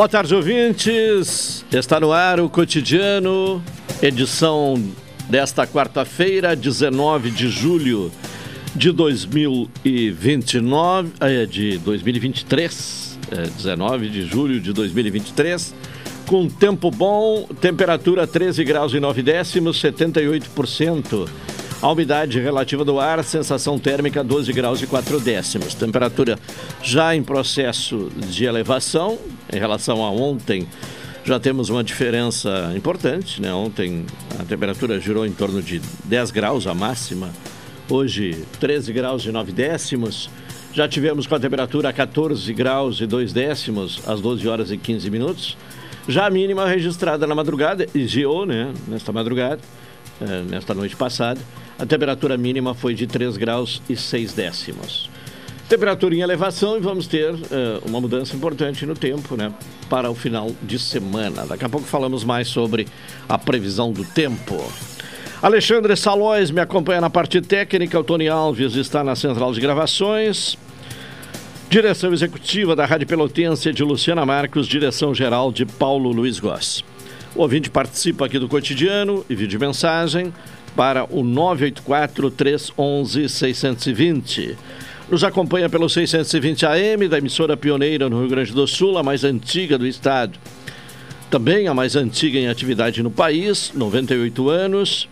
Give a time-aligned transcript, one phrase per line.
[0.00, 1.62] Boa tarde, ouvintes.
[1.70, 3.62] Está no ar o cotidiano,
[4.00, 4.82] edição
[5.28, 8.10] desta quarta-feira, 19 de julho
[8.74, 15.74] de 2029, é, de 2023, é, 19 de julho de 2023,
[16.26, 21.28] com tempo bom, temperatura 13 graus e 9 décimos, 78%.
[21.82, 25.72] A umidade relativa do ar, sensação térmica 12 graus e 4 décimos.
[25.72, 26.38] Temperatura
[26.82, 29.18] já em processo de elevação
[29.50, 30.68] em relação a ontem.
[31.24, 33.54] Já temos uma diferença importante, né?
[33.54, 34.04] Ontem
[34.38, 37.30] a temperatura girou em torno de 10 graus a máxima.
[37.88, 40.28] Hoje 13 graus e 9 décimos.
[40.74, 45.08] Já tivemos com a temperatura 14 graus e 2 décimos às 12 horas e 15
[45.08, 45.56] minutos.
[46.06, 48.06] Já a mínima registrada na madrugada, e
[48.46, 48.70] né?
[48.86, 49.62] Nesta madrugada,
[50.20, 51.40] eh, nesta noite passada,
[51.80, 55.08] a temperatura mínima foi de 3 graus e 6 décimos.
[55.66, 57.38] Temperatura em elevação e vamos ter uh,
[57.86, 59.50] uma mudança importante no tempo, né?
[59.88, 61.46] Para o final de semana.
[61.46, 62.86] Daqui a pouco falamos mais sobre
[63.26, 64.62] a previsão do tempo.
[65.40, 70.58] Alexandre Salóis me acompanha na parte técnica, o Tony Alves está na central de gravações.
[71.70, 76.84] Direção executiva da Rádio Pelotense de Luciana Marcos, direção geral de Paulo Luiz Goss.
[77.34, 80.32] O ouvinte participa aqui do cotidiano e vídeo mensagem
[80.76, 84.56] para o 984 311 620.
[85.10, 89.24] Nos acompanha pelo 620 AM da emissora pioneira no Rio Grande do Sul, a mais
[89.24, 90.38] antiga do estado.
[91.28, 95.08] Também a mais antiga em atividade no país, 98 anos.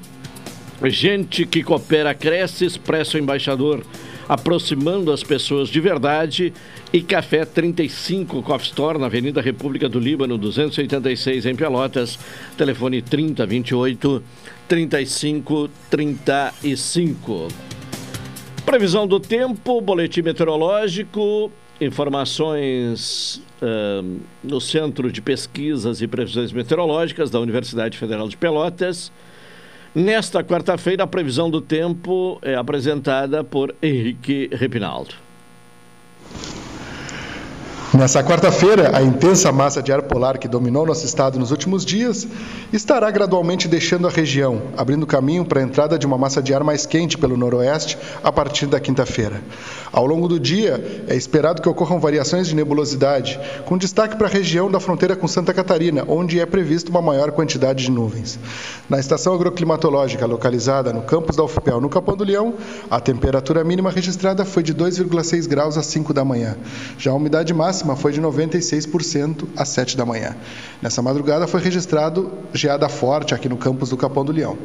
[0.83, 3.83] gente que coopera, cresce, expressa o embaixador
[4.27, 6.53] aproximando as pessoas de verdade.
[6.91, 12.19] E Café 35 Coffee Store, na Avenida República do Líbano, 286, em Pelotas.
[12.57, 14.21] Telefone 3028
[14.67, 17.47] 3535.
[18.65, 21.49] Previsão do tempo, boletim meteorológico,
[21.79, 29.09] informações uh, no Centro de Pesquisas e Previsões Meteorológicas da Universidade Federal de Pelotas.
[29.97, 35.15] Nesta quarta-feira, a previsão do tempo é apresentada por Henrique Repinaldo.
[37.97, 42.27] Nessa quarta-feira, a intensa massa de ar polar que dominou nosso estado nos últimos dias
[42.71, 46.63] estará gradualmente deixando a região, abrindo caminho para a entrada de uma massa de ar
[46.63, 49.41] mais quente pelo noroeste a partir da quinta-feira.
[49.91, 54.29] Ao longo do dia, é esperado que ocorram variações de nebulosidade, com destaque para a
[54.29, 58.37] região da fronteira com Santa Catarina, onde é previsto uma maior quantidade de nuvens.
[58.87, 62.53] Na estação agroclimatológica localizada no campus da UFPEL, no Capão do Leão,
[62.91, 66.55] a temperatura mínima registrada foi de 2,6 graus às 5 da manhã.
[66.99, 70.35] Já a umidade máxima foi de 96% às 7 da manhã.
[70.81, 74.57] Nessa madrugada foi registrado geada forte aqui no campus do Capão do Leão.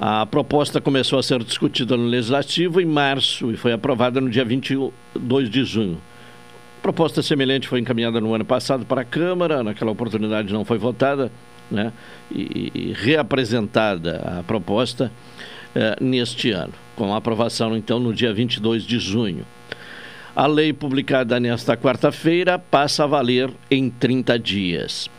[0.00, 4.44] A proposta começou a ser discutida no Legislativo em março e foi aprovada no dia
[4.44, 6.00] 22 de junho.
[6.80, 11.32] Proposta semelhante foi encaminhada no ano passado para a Câmara, naquela oportunidade não foi votada,
[11.68, 11.92] né?
[12.30, 15.10] e, e reapresentada a proposta
[15.74, 19.44] eh, neste ano, com aprovação então no dia 22 de junho.
[20.34, 25.10] A lei publicada nesta quarta-feira passa a valer em 30 dias.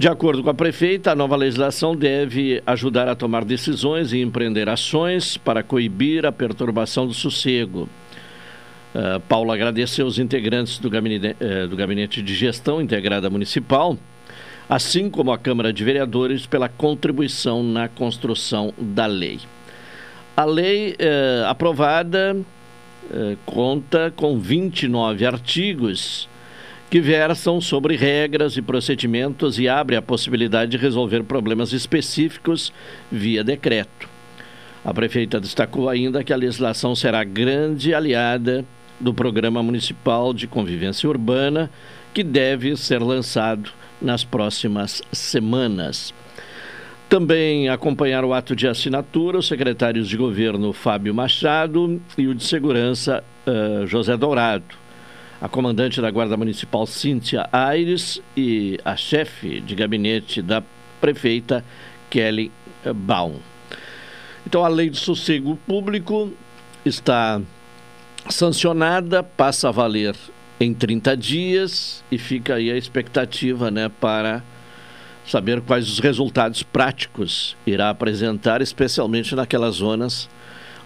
[0.00, 4.66] De acordo com a prefeita, a nova legislação deve ajudar a tomar decisões e empreender
[4.66, 7.86] ações para coibir a perturbação do sossego.
[8.94, 13.98] Uh, Paulo agradeceu os integrantes do gabinete, uh, do gabinete de Gestão Integrada Municipal,
[14.70, 19.38] assim como a Câmara de Vereadores, pela contribuição na construção da lei.
[20.34, 22.38] A lei uh, aprovada
[23.44, 26.29] conta com 29 artigos
[26.90, 32.72] que versam sobre regras e procedimentos e abre a possibilidade de resolver problemas específicos
[33.10, 34.08] via decreto.
[34.84, 38.64] A prefeita destacou ainda que a legislação será grande aliada
[38.98, 41.70] do Programa Municipal de Convivência Urbana,
[42.12, 43.70] que deve ser lançado
[44.02, 46.12] nas próximas semanas.
[47.08, 52.42] Também acompanharam o ato de assinatura os secretários de governo Fábio Machado e o de
[52.42, 54.79] segurança uh, José Dourado
[55.40, 60.62] a comandante da Guarda Municipal Cíntia Aires e a chefe de gabinete da
[61.00, 61.64] prefeita
[62.10, 62.52] Kelly
[62.94, 63.36] Baum.
[64.46, 66.30] Então a lei de sossego público
[66.84, 67.40] está
[68.28, 70.14] sancionada, passa a valer
[70.60, 74.42] em 30 dias e fica aí a expectativa né, para
[75.26, 80.28] saber quais os resultados práticos irá apresentar, especialmente naquelas zonas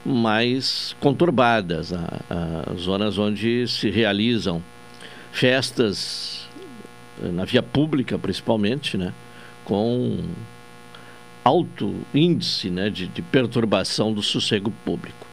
[0.05, 4.63] mais conturbadas, a, a zonas onde se realizam
[5.33, 6.47] festas
[7.23, 9.13] eh, na via pública, principalmente, né,
[9.65, 10.19] com
[11.43, 15.27] alto índice né, de, de, perturbação do sossego público.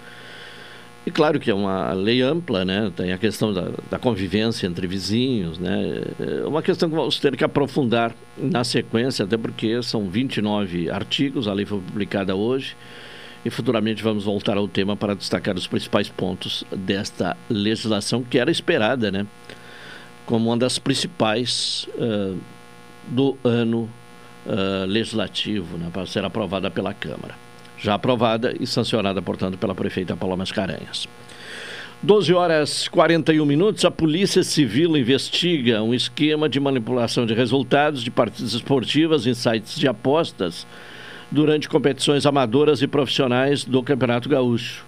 [1.05, 4.85] E claro que é uma lei ampla, né, tem a questão da, da convivência entre
[4.87, 10.09] vizinhos, né, é uma questão que vamos ter que aprofundar na sequência, até porque são
[10.09, 12.75] 29 artigos, a lei foi publicada hoje,
[13.43, 18.51] e futuramente vamos voltar ao tema para destacar os principais pontos desta legislação que era
[18.51, 19.25] esperada, né?
[20.25, 22.37] Como uma das principais uh,
[23.07, 23.89] do ano
[24.45, 25.89] uh, legislativo, né?
[25.91, 27.35] Para ser aprovada pela Câmara.
[27.77, 31.07] Já aprovada e sancionada, portanto, pela prefeita Paula Mascarenhas.
[32.03, 38.09] 12 horas 41 minutos, a Polícia Civil investiga um esquema de manipulação de resultados de
[38.09, 40.65] partidas esportivas em sites de apostas
[41.31, 44.85] durante competições amadoras e profissionais do Campeonato Gaúcho.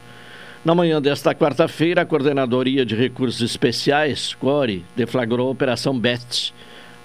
[0.65, 6.53] Na manhã desta quarta-feira, a Coordenadoria de Recursos Especiais, CORE, deflagrou a Operação BET.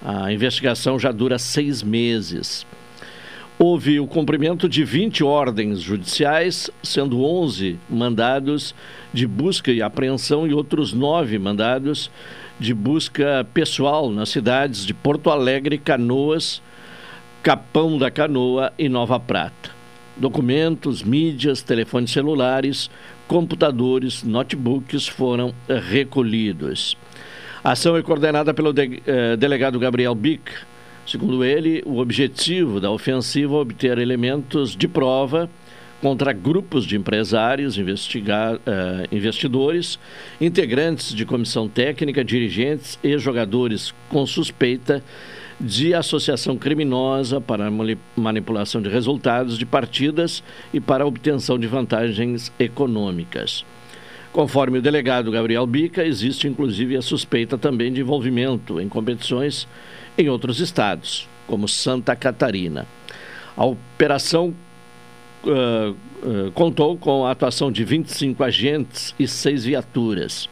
[0.04, 2.66] A investigação já dura seis meses.
[3.58, 8.72] Houve o cumprimento de 20 ordens judiciais, sendo 11 mandados
[9.12, 12.08] de busca e apreensão e outros nove mandados
[12.60, 16.62] de busca pessoal nas cidades de Porto Alegre, Canoas,
[17.42, 19.70] Capão da Canoa e Nova Prata.
[20.16, 22.90] Documentos, mídias, telefones celulares,
[23.28, 25.54] computadores, notebooks foram
[25.88, 26.96] recolhidos.
[27.62, 30.50] A ação é coordenada pelo de, eh, delegado Gabriel Bic.
[31.06, 35.48] Segundo ele, o objetivo da ofensiva é obter elementos de prova
[36.02, 39.98] contra grupos de empresários, eh, investidores,
[40.40, 45.02] integrantes de comissão técnica, dirigentes e jogadores com suspeita
[45.60, 47.70] de associação criminosa para
[48.16, 53.64] manipulação de resultados de partidas e para obtenção de vantagens econômicas.
[54.32, 59.66] Conforme o delegado Gabriel Bica, existe inclusive a suspeita também de envolvimento em competições
[60.16, 62.86] em outros estados, como Santa Catarina.
[63.56, 64.54] A operação
[65.44, 70.48] uh, uh, contou com a atuação de 25 agentes e seis viaturas.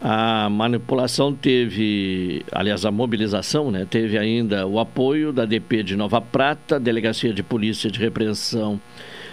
[0.00, 6.20] A manipulação teve, aliás, a mobilização, né, teve ainda o apoio da DP de Nova
[6.20, 8.80] Prata, Delegacia de Polícia de Repreensão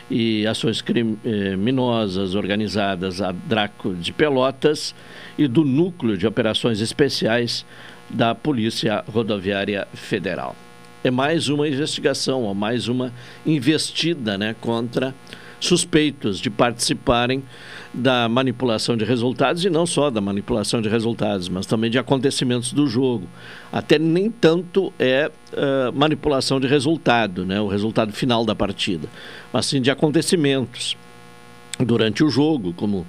[0.10, 4.96] e Ações Criminosas Organizadas, a Draco de Pelotas,
[5.38, 7.64] e do Núcleo de Operações Especiais
[8.10, 10.56] da Polícia Rodoviária Federal.
[11.04, 13.14] é mais uma investigação, ou mais uma
[13.46, 15.14] investida né, contra
[15.60, 17.44] suspeitos de participarem
[17.96, 22.74] da manipulação de resultados e não só da manipulação de resultados, mas também de acontecimentos
[22.74, 23.26] do jogo.
[23.72, 29.08] Até nem tanto é uh, manipulação de resultado, né, o resultado final da partida,
[29.52, 30.98] mas sim de acontecimentos
[31.80, 33.06] durante o jogo, como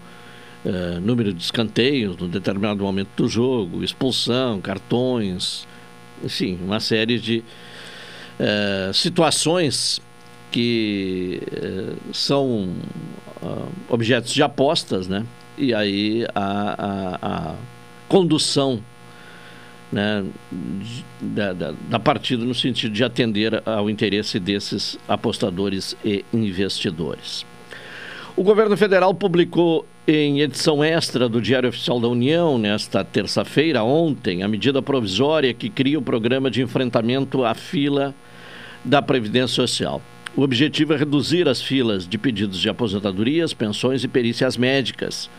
[0.65, 5.67] uh, número de escanteios no determinado momento do jogo, expulsão, cartões,
[6.23, 7.43] enfim, uma série de
[8.39, 10.01] uh, situações
[10.51, 11.43] que
[12.13, 12.71] são
[13.43, 15.25] uh, objetos de apostas, né?
[15.59, 17.55] E aí a, a, a
[18.09, 18.83] condução
[19.91, 20.25] né,
[21.21, 27.47] da, da, da, partida no sentido de atender ao interesse desses apostadores e investidores.
[28.37, 34.43] O governo federal publicou em edição extra do Diário Oficial da União, nesta terça-feira, ontem,
[34.43, 38.15] a medida provisória que cria o programa de enfrentamento à fila
[38.85, 40.03] da Previdência Social.
[40.37, 45.31] O objetivo é reduzir as filas de pedidos de aposentadorias, pensões e perícias médicas,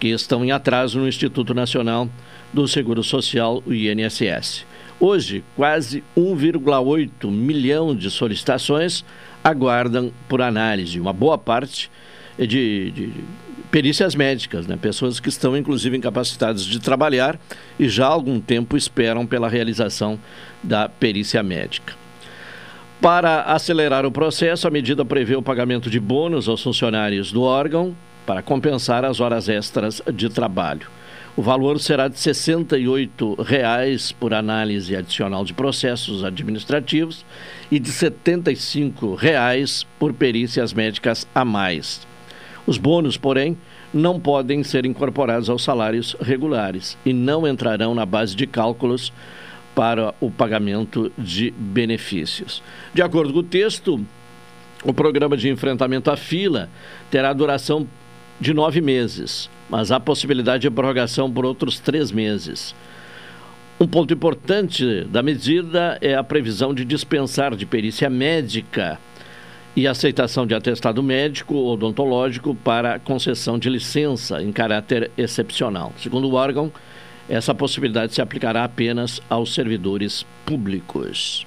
[0.00, 2.08] que estão em atraso no Instituto Nacional
[2.50, 4.64] do Seguro Social, o INSS.
[4.98, 9.04] Hoje, quase 1,8 milhão de solicitações
[9.44, 10.98] aguardam por análise.
[10.98, 11.90] Uma boa parte
[12.38, 13.12] é de, de
[13.70, 14.78] perícias médicas, né?
[14.80, 17.38] pessoas que estão inclusive incapacitadas de trabalhar
[17.78, 20.18] e já há algum tempo esperam pela realização
[20.62, 22.07] da perícia médica.
[23.00, 27.96] Para acelerar o processo, a medida prevê o pagamento de bônus aos funcionários do órgão
[28.26, 30.88] para compensar as horas extras de trabalho.
[31.36, 37.24] O valor será de 68 reais por análise adicional de processos administrativos
[37.70, 42.04] e de 75 reais por perícias médicas a mais.
[42.66, 43.56] Os bônus, porém,
[43.94, 49.12] não podem ser incorporados aos salários regulares e não entrarão na base de cálculos
[49.78, 52.60] para o pagamento de benefícios.
[52.92, 54.04] De acordo com o texto,
[54.82, 56.68] o programa de enfrentamento à fila
[57.08, 57.86] terá duração
[58.40, 62.74] de nove meses, mas há possibilidade de prorrogação por outros três meses.
[63.78, 68.98] Um ponto importante da medida é a previsão de dispensar de perícia médica
[69.76, 75.92] e aceitação de atestado médico odontológico para concessão de licença em caráter excepcional.
[75.98, 76.72] Segundo o órgão,
[77.28, 81.46] essa possibilidade se aplicará apenas aos servidores públicos.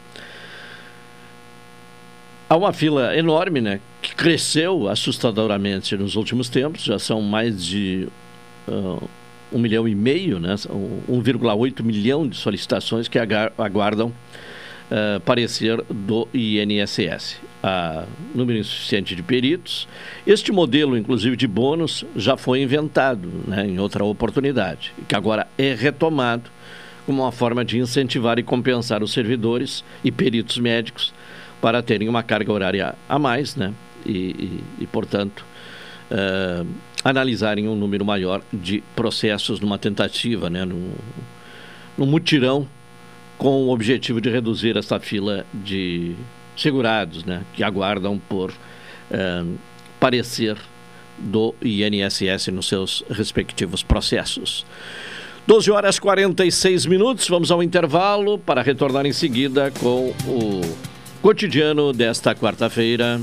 [2.49, 8.07] Há uma fila enorme, né, que cresceu assustadoramente nos últimos tempos, já são mais de
[8.67, 9.09] uh,
[9.51, 13.17] um milhão e meio, né, 1,8 milhão de solicitações que
[13.57, 14.11] aguardam
[14.91, 18.05] uh, parecer do INSS a
[18.35, 19.87] número insuficiente de peritos.
[20.25, 25.73] Este modelo, inclusive de bônus, já foi inventado né, em outra oportunidade, que agora é
[25.73, 26.49] retomado
[27.05, 31.13] como uma forma de incentivar e compensar os servidores e peritos médicos
[31.61, 33.73] para terem uma carga horária a mais, né?
[34.05, 35.45] E, e, e portanto,
[36.11, 36.67] uh,
[37.03, 40.65] analisarem um número maior de processos numa tentativa, né?
[40.65, 40.91] Num,
[41.97, 42.67] num mutirão
[43.41, 46.13] com o objetivo de reduzir essa fila de
[46.55, 48.53] segurados, né, que aguardam por
[49.09, 49.43] eh,
[49.99, 50.55] parecer
[51.17, 54.63] do INSS nos seus respectivos processos.
[55.47, 60.61] 12 horas 46 minutos, vamos ao intervalo para retornar em seguida com o
[61.23, 63.19] cotidiano desta quarta-feira.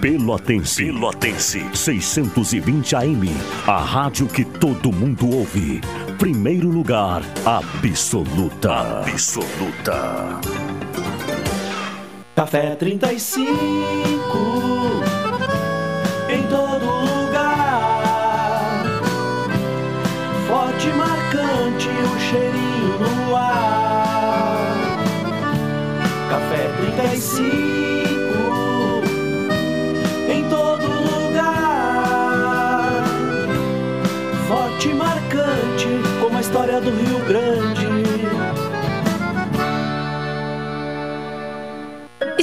[0.00, 0.86] Pelotense.
[0.86, 1.62] Pelotense.
[1.74, 3.28] 620 AM.
[3.66, 5.82] A rádio que todo mundo ouve.
[6.18, 9.02] Primeiro lugar, absoluta.
[9.02, 10.40] Absoluta.
[12.34, 13.44] Café 35.
[16.30, 18.84] Em todo lugar.
[20.48, 24.66] Forte e marcante o cheirinho no ar.
[26.30, 27.69] Café 35.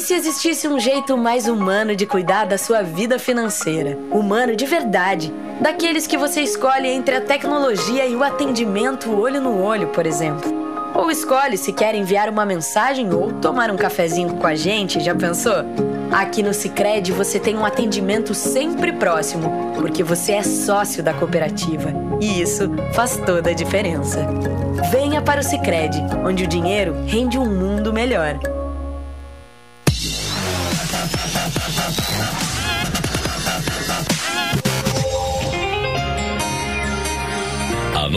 [0.07, 3.99] Se existisse um jeito mais humano de cuidar da sua vida financeira?
[4.09, 5.33] Humano de verdade.
[5.59, 10.49] Daqueles que você escolhe entre a tecnologia e o atendimento olho no olho, por exemplo.
[10.95, 15.13] Ou escolhe se quer enviar uma mensagem ou tomar um cafezinho com a gente, já
[15.13, 15.65] pensou?
[16.09, 21.91] Aqui no Sicredi você tem um atendimento sempre próximo, porque você é sócio da cooperativa.
[22.21, 24.25] E isso faz toda a diferença.
[24.89, 28.39] Venha para o Sicredi, onde o dinheiro rende um mundo melhor.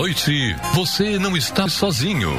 [0.00, 2.30] Noite, você não está sozinho.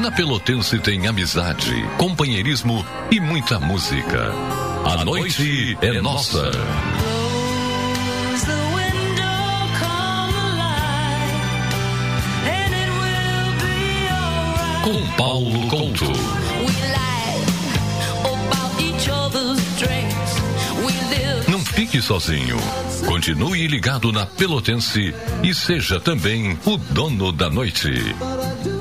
[0.00, 4.32] Na Pelotense tem amizade, companheirismo e muita música.
[4.84, 6.50] A noite é nossa.
[14.82, 16.51] Com Paulo Couto.
[21.92, 22.56] Fique sozinho.
[23.04, 27.90] Continue ligado na Pelotense e seja também o dono da noite.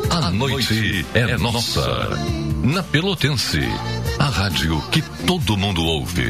[0.10, 2.10] A noite é nossa.
[2.64, 3.60] Na Pelotense,
[4.18, 6.28] a rádio que todo mundo ouve.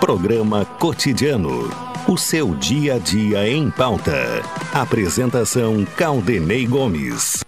[0.00, 1.95] Programa Cotidiano.
[2.08, 4.40] O seu dia a dia em pauta.
[4.72, 7.44] Apresentação Caldenei Gomes.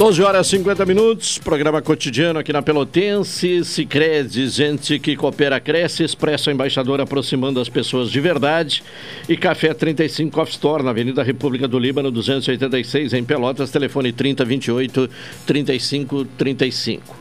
[0.00, 6.02] 12 horas e 50 minutos, programa cotidiano aqui na Pelotense, Sicredi, gente que coopera, cresce,
[6.02, 8.82] Expresso Embaixador aproximando as pessoas de verdade
[9.28, 15.10] e Café 35 Off Store na Avenida República do Líbano, 286 em Pelotas, telefone 3028
[15.44, 17.14] 3535.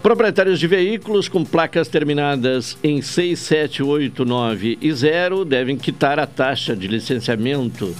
[0.00, 6.86] Proprietários de veículos com placas terminadas em 6789 e 0 devem quitar a taxa de
[6.86, 7.92] licenciamento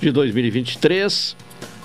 [0.00, 1.36] de 2023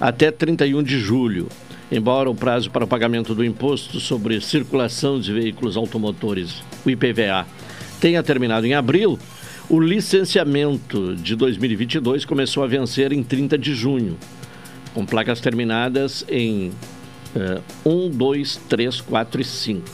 [0.02, 1.48] até 31 de julho.
[1.96, 7.48] Embora o prazo para o pagamento do imposto sobre circulação de veículos automotores, o IPVA,
[8.02, 9.18] tenha terminado em abril,
[9.70, 14.18] o licenciamento de 2022 começou a vencer em 30 de junho,
[14.94, 16.74] com placas terminadas em
[17.34, 19.90] uh, 1, 2, 3, 4 e 5.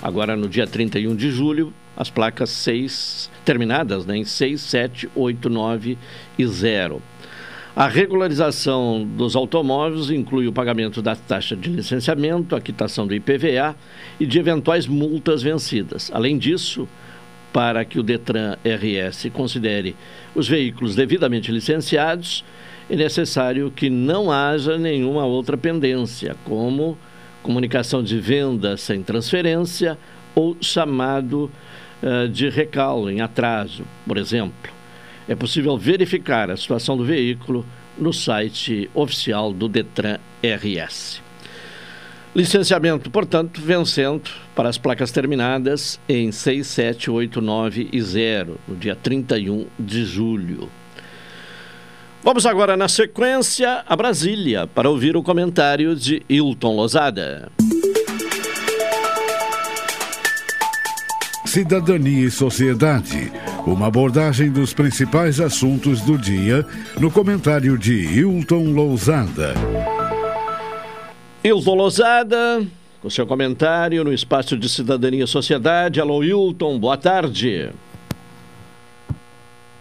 [0.00, 5.50] Agora, no dia 31 de julho, as placas 6 terminadas né, em 6, 7, 8,
[5.50, 5.98] 9
[6.38, 7.02] e 0.
[7.76, 13.74] A regularização dos automóveis inclui o pagamento da taxa de licenciamento, a quitação do IPVA
[14.20, 16.08] e de eventuais multas vencidas.
[16.14, 16.88] Além disso,
[17.52, 19.96] para que o Detran RS considere
[20.36, 22.44] os veículos devidamente licenciados,
[22.88, 26.96] é necessário que não haja nenhuma outra pendência, como
[27.42, 29.98] comunicação de venda sem transferência
[30.32, 31.50] ou chamado
[32.00, 34.74] uh, de recall em atraso, por exemplo
[35.28, 37.64] é possível verificar a situação do veículo
[37.96, 41.22] no site oficial do Detran RS.
[42.34, 48.74] Licenciamento, portanto, vencendo para as placas terminadas em 6, 7, 8, 9 e 0, no
[48.74, 50.68] dia 31 de julho.
[52.24, 57.52] Vamos agora, na sequência, a Brasília, para ouvir o comentário de Hilton Lozada.
[61.54, 63.30] Cidadania e Sociedade
[63.64, 66.66] uma abordagem dos principais assuntos do dia
[66.98, 69.54] no comentário de Hilton Lousada.
[71.44, 72.66] Hilton Lousada,
[73.00, 76.00] com seu comentário no espaço de Cidadania e Sociedade.
[76.00, 77.70] Alô, Hilton, boa tarde.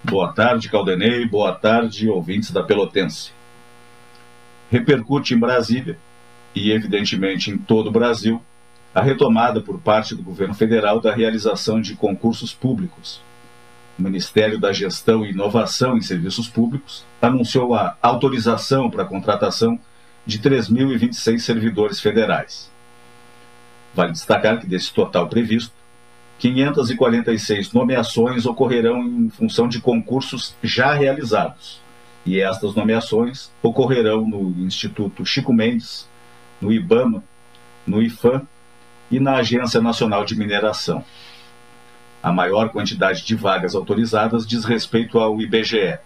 [0.04, 1.26] Boa tarde, Caldenei.
[1.26, 3.32] Boa tarde, ouvintes da Pelotense.
[4.70, 5.98] Repercute em Brasília
[6.54, 8.40] e, evidentemente, em todo o Brasil
[8.94, 13.22] a retomada por parte do governo federal da realização de concursos públicos
[13.98, 19.80] o Ministério da Gestão e Inovação em Serviços Públicos anunciou a autorização para a contratação
[20.26, 22.72] de 3.026 servidores federais.
[23.94, 25.72] Vale destacar que desse total previsto,
[26.40, 31.80] 546 nomeações ocorrerão em função de concursos já realizados,
[32.26, 36.10] e estas nomeações ocorrerão no Instituto Chico Mendes,
[36.60, 37.24] no IBAMA,
[37.86, 38.48] no IFAM
[39.14, 41.06] e na Agência Nacional de Mineração.
[42.22, 46.00] A maior quantidade de vagas autorizadas diz respeito ao IBGE,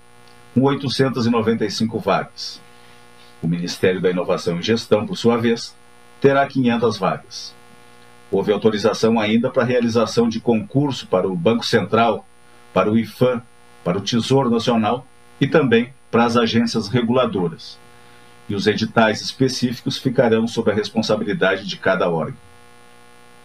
[0.54, 2.62] com 895 vagas.
[3.42, 5.74] O Ministério da Inovação e Gestão, por sua vez,
[6.20, 7.56] terá 500 vagas.
[8.30, 12.28] Houve autorização ainda para a realização de concurso para o Banco Central,
[12.74, 13.42] para o IFAM,
[13.86, 15.08] para o Tesouro Nacional
[15.40, 17.80] e também para as agências reguladoras.
[18.50, 22.47] E os editais específicos ficarão sob a responsabilidade de cada órgão.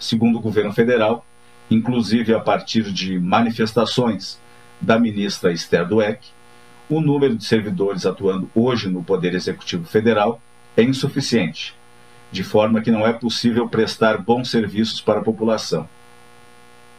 [0.03, 1.25] Segundo o governo federal,
[1.71, 4.37] inclusive a partir de manifestações
[4.81, 6.27] da ministra Esther Dweck,
[6.91, 10.43] o número de servidores atuando hoje no Poder Executivo Federal
[10.77, 11.73] é insuficiente,
[12.33, 15.89] de forma que não é possível prestar bons serviços para a população.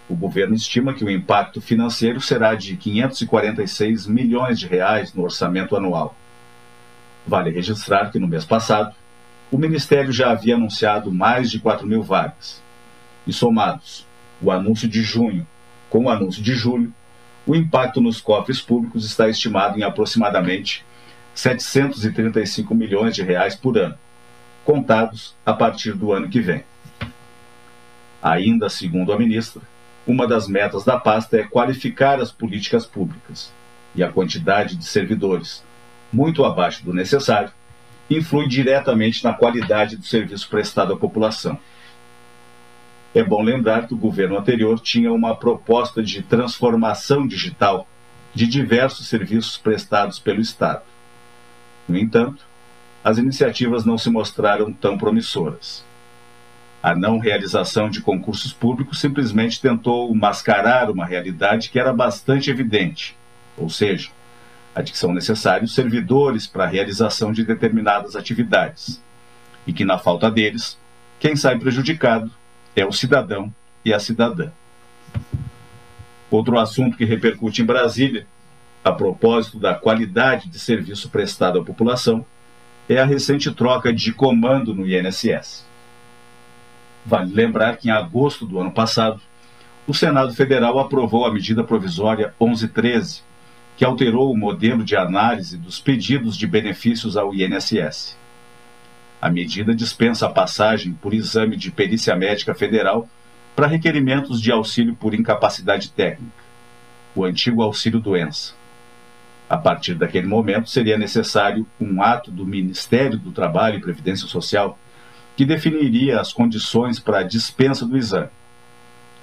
[0.08, 5.76] O governo estima que o impacto financeiro será de 546 milhões de reais no orçamento
[5.76, 6.16] anual.
[7.28, 8.96] Vale registrar que no mês passado,
[9.52, 12.64] o Ministério já havia anunciado mais de 4 mil vagas.
[13.26, 14.06] E somados
[14.42, 15.48] o anúncio de junho
[15.94, 16.92] com o anúncio de julho,
[17.46, 20.84] o impacto nos cofres públicos está estimado em aproximadamente
[21.36, 23.96] 735 milhões de reais por ano,
[24.66, 26.64] contados a partir do ano que vem.
[28.24, 29.62] Ainda segundo a ministra,
[30.08, 33.54] uma das metas da pasta é qualificar as políticas públicas,
[33.94, 35.64] e a quantidade de servidores,
[36.12, 37.52] muito abaixo do necessário,
[38.10, 41.60] influi diretamente na qualidade do serviço prestado à população.
[43.16, 47.88] É bom lembrar que o governo anterior tinha uma proposta de transformação digital
[48.34, 50.82] de diversos serviços prestados pelo Estado.
[51.88, 52.44] No entanto,
[53.04, 55.86] as iniciativas não se mostraram tão promissoras.
[56.82, 63.16] A não realização de concursos públicos simplesmente tentou mascarar uma realidade que era bastante evidente,
[63.56, 64.10] ou seja,
[64.74, 69.00] a de que são necessários servidores para a realização de determinadas atividades,
[69.68, 70.80] e que, na falta deles,
[71.20, 72.32] quem sai prejudicado
[72.76, 74.52] é o cidadão e a cidadã.
[76.30, 78.26] Outro assunto que repercute em Brasília,
[78.84, 82.26] a propósito da qualidade de serviço prestado à população,
[82.90, 85.66] é a recente troca de comando no INSS.
[87.06, 89.22] Vale lembrar que em agosto do ano passado,
[89.86, 93.22] o Senado Federal aprovou a medida provisória 1113,
[93.76, 98.18] que alterou o modelo de análise dos pedidos de benefícios ao INSS.
[99.24, 103.08] A medida dispensa a passagem por exame de perícia médica federal
[103.56, 106.44] para requerimentos de auxílio por incapacidade técnica,
[107.16, 108.54] o antigo auxílio-doença.
[109.50, 114.78] A partir daquele momento, seria necessário um ato do Ministério do Trabalho e Previdência Social
[115.38, 118.30] que definiria as condições para a dispensa do exame.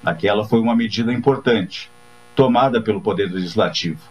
[0.03, 1.91] Aquela foi uma medida importante,
[2.35, 4.01] tomada pelo Poder Legislativo,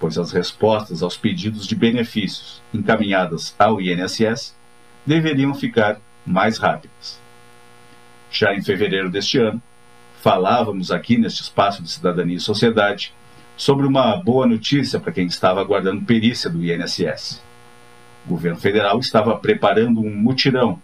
[0.00, 4.54] pois as respostas aos pedidos de benefícios encaminhadas ao INSS
[5.06, 7.20] deveriam ficar mais rápidas.
[8.30, 9.62] Já em fevereiro deste ano,
[10.20, 13.12] falávamos aqui neste espaço de cidadania e sociedade
[13.56, 17.42] sobre uma boa notícia para quem estava aguardando perícia do INSS.
[18.26, 20.80] O governo federal estava preparando um mutirão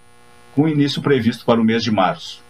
[0.54, 2.42] com início previsto para o mês de março,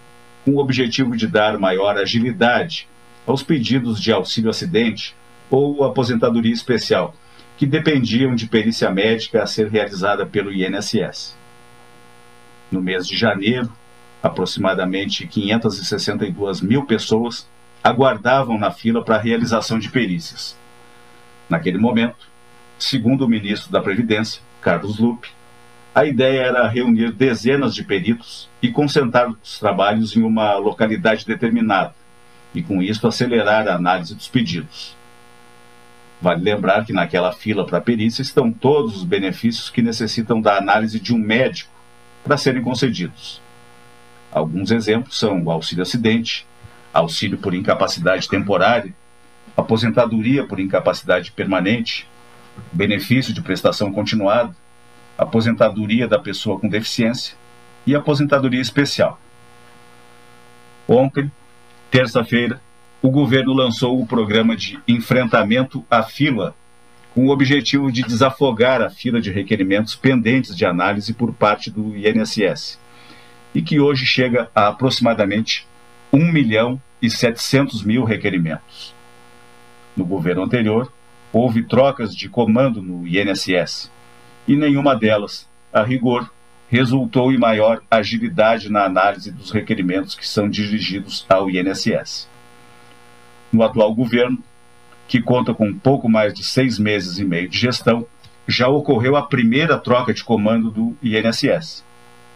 [0.44, 2.88] com o objetivo de dar maior agilidade
[3.26, 5.14] aos pedidos de auxílio acidente
[5.48, 7.14] ou aposentadoria especial,
[7.56, 11.39] que dependiam de perícia médica a ser realizada pelo INSS.
[12.70, 13.70] No mês de janeiro,
[14.22, 17.48] aproximadamente 562 mil pessoas
[17.82, 20.56] aguardavam na fila para a realização de perícias.
[21.48, 22.28] Naquele momento,
[22.78, 25.28] segundo o ministro da Previdência, Carlos Lupe,
[25.92, 31.94] a ideia era reunir dezenas de peritos e concentrar os trabalhos em uma localidade determinada,
[32.54, 34.96] e com isso acelerar a análise dos pedidos.
[36.22, 41.00] Vale lembrar que naquela fila para perícia estão todos os benefícios que necessitam da análise
[41.00, 41.79] de um médico
[42.24, 43.40] para serem concedidos.
[44.32, 46.46] Alguns exemplos são o auxílio acidente,
[46.92, 48.94] auxílio por incapacidade temporária,
[49.56, 52.06] aposentadoria por incapacidade permanente,
[52.72, 54.54] benefício de prestação continuada,
[55.18, 57.36] aposentadoria da pessoa com deficiência
[57.86, 59.20] e aposentadoria especial.
[60.88, 61.30] Ontem,
[61.90, 62.60] terça-feira,
[63.02, 66.54] o governo lançou o programa de enfrentamento à fila,
[67.20, 71.94] com o objetivo de desafogar a fila de requerimentos pendentes de análise por parte do
[71.94, 72.78] INSS,
[73.54, 75.66] e que hoje chega a aproximadamente
[76.10, 78.94] 1 milhão e 700 mil requerimentos.
[79.94, 80.90] No governo anterior,
[81.30, 83.92] houve trocas de comando no INSS,
[84.48, 86.32] e nenhuma delas, a rigor,
[86.70, 92.26] resultou em maior agilidade na análise dos requerimentos que são dirigidos ao INSS.
[93.52, 94.42] No atual governo,
[95.10, 98.06] que conta com pouco mais de seis meses e meio de gestão,
[98.46, 101.84] já ocorreu a primeira troca de comando do INSS.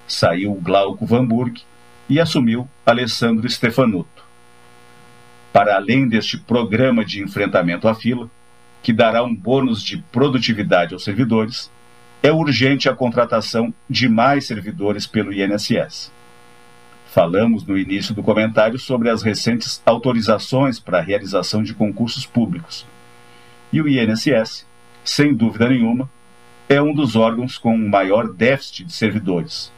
[0.08, 1.62] Saiu Glauco Vanburg
[2.08, 4.24] e assumiu Alessandro Stefanuto.
[5.52, 8.28] Para além deste programa de enfrentamento à fila,
[8.82, 11.70] que dará um bônus de produtividade aos servidores,
[12.24, 16.10] é urgente a contratação de mais servidores pelo INSS.
[17.14, 22.84] Falamos no início do comentário sobre as recentes autorizações para a realização de concursos públicos.
[23.72, 24.66] E o INSS,
[25.04, 26.10] sem dúvida nenhuma,
[26.68, 29.72] é um dos órgãos com maior déficit de servidores,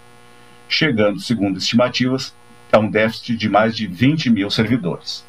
[0.66, 2.34] chegando, segundo estimativas,
[2.72, 5.22] a um déficit de mais de 20 mil servidores.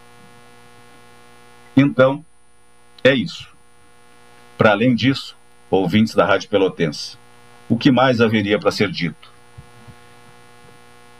[1.75, 2.23] Então,
[3.03, 3.49] é isso.
[4.57, 5.35] Para além disso,
[5.69, 7.17] ouvintes da Rádio Pelotense,
[7.67, 9.35] o que mais haveria para ser dito?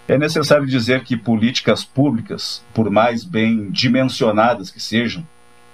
[0.08, 5.28] É necessário dizer que políticas públicas, por mais bem dimensionadas que sejam,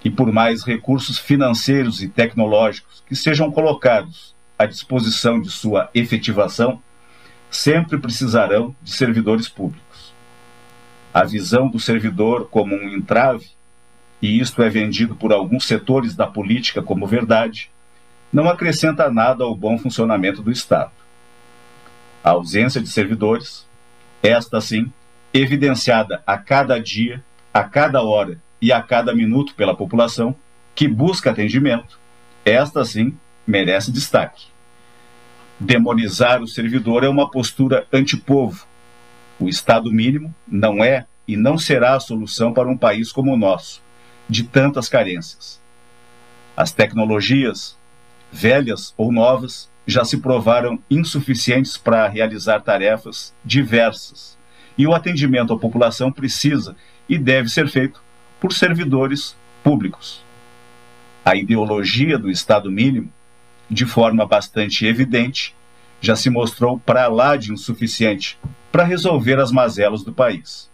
[0.04, 6.82] e por mais recursos financeiros e tecnológicos que sejam colocados à disposição de sua efetivação,
[7.50, 10.14] sempre precisarão de servidores públicos.
[11.14, 13.48] A visão do servidor como um entrave,
[14.20, 17.70] e isto é vendido por alguns setores da política como verdade,
[18.32, 20.92] não acrescenta nada ao bom funcionamento do Estado.
[22.24, 23.68] A ausência de servidores,
[24.24, 24.90] esta sim,
[25.34, 27.22] evidenciada a cada dia,
[27.54, 30.34] a cada hora e a cada minuto pela população
[30.74, 32.00] que busca atendimento,
[32.46, 34.46] esta sim merece destaque.
[35.60, 38.66] Demonizar o servidor é uma postura antipovo.
[39.38, 43.38] O Estado mínimo não é e não será a solução para um país como o
[43.38, 43.82] nosso,
[44.30, 45.62] de tantas carências.
[46.56, 47.78] As tecnologias,
[48.32, 54.38] velhas ou novas, já se provaram insuficientes para realizar tarefas diversas,
[54.78, 56.76] e o atendimento à população precisa
[57.08, 58.02] e deve ser feito
[58.40, 60.24] por servidores públicos.
[61.24, 63.12] A ideologia do Estado mínimo,
[63.70, 65.56] de forma bastante evidente,
[66.02, 68.38] já se mostrou para lá de insuficiente
[68.72, 70.70] para resolver as mazelas do país.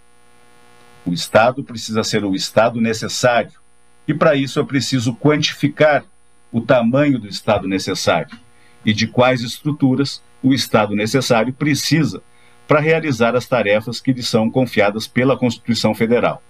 [1.06, 3.60] O Estado precisa ser o Estado necessário,
[4.08, 6.04] e para isso é preciso quantificar
[6.52, 8.38] o tamanho do Estado necessário
[8.86, 12.22] e de quais estruturas o Estado necessário precisa
[12.68, 16.42] para realizar as tarefas que lhe são confiadas pela Constituição Federal.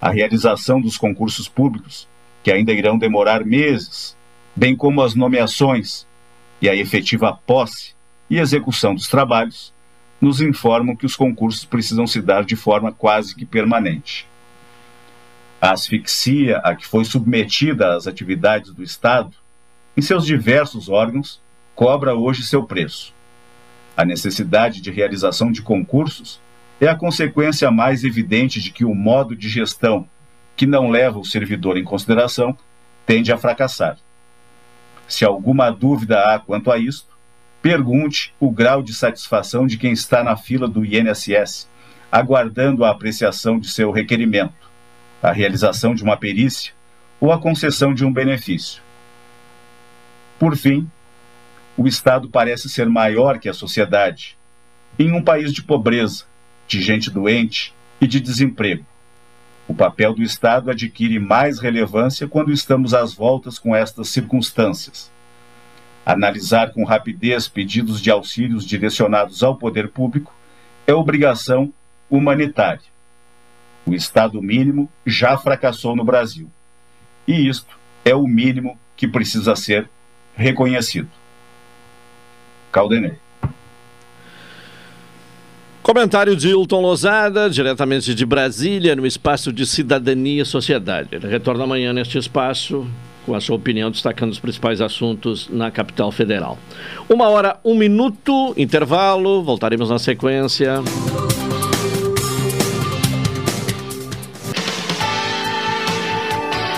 [0.00, 2.08] A realização dos concursos públicos,
[2.42, 4.16] que ainda irão demorar meses,
[4.54, 6.06] bem como as nomeações
[6.62, 7.94] e a efetiva posse
[8.30, 9.74] e execução dos trabalhos,
[10.20, 14.26] nos informam que os concursos precisam se dar de forma quase que permanente.
[15.60, 19.36] A asfixia a que foi submetida as atividades do Estado,
[19.96, 21.40] em seus diversos órgãos,
[21.74, 23.14] cobra hoje seu preço.
[23.96, 26.40] A necessidade de realização de concursos
[26.80, 30.06] é a consequência mais evidente de que o modo de gestão
[30.54, 32.56] que não leva o servidor em consideração
[33.06, 33.98] tende a fracassar.
[35.08, 37.16] Se alguma dúvida há quanto a isto,
[37.62, 41.68] pergunte o grau de satisfação de quem está na fila do INSS,
[42.10, 44.66] aguardando a apreciação de seu requerimento
[45.22, 46.72] a realização de uma perícia
[47.18, 48.82] ou a concessão de um benefício.
[50.38, 50.88] Por fim,
[51.76, 54.36] o Estado parece ser maior que a sociedade.
[54.98, 56.24] Em um país de pobreza,
[56.66, 58.84] de gente doente e de desemprego,
[59.68, 65.10] o papel do Estado adquire mais relevância quando estamos às voltas com estas circunstâncias.
[66.04, 70.32] Analisar com rapidez pedidos de auxílios direcionados ao poder público
[70.86, 71.72] é obrigação
[72.08, 72.94] humanitária.
[73.84, 76.48] O Estado mínimo já fracassou no Brasil.
[77.26, 79.90] E isto é o mínimo que precisa ser
[80.36, 81.08] reconhecido.
[82.70, 83.14] Caldenei.
[85.82, 91.10] Comentário de Hilton Lozada, diretamente de Brasília, no espaço de Cidadania e Sociedade.
[91.12, 92.86] Ele retorna amanhã neste espaço
[93.24, 96.56] com a sua opinião, destacando os principais assuntos na capital federal.
[97.08, 100.82] Uma hora, um minuto, intervalo, voltaremos na sequência.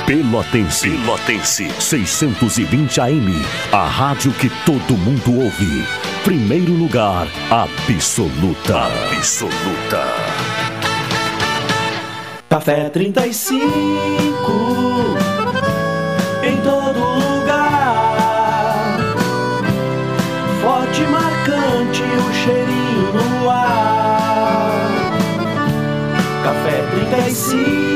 [0.09, 0.89] Pelotense.
[0.89, 1.69] Pelotense.
[1.79, 3.45] 620 AM.
[3.71, 5.85] A rádio que todo mundo ouve.
[6.25, 8.87] Primeiro lugar, absoluta.
[8.87, 10.07] Absoluta.
[12.49, 13.59] Café 35.
[16.43, 18.97] Em todo lugar.
[20.63, 24.73] Forte e marcante o cheirinho no ar.
[26.43, 27.88] Café 35.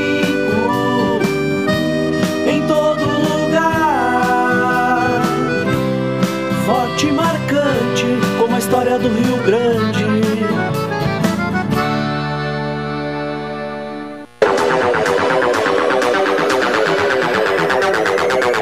[8.93, 10.03] História do Rio Grande.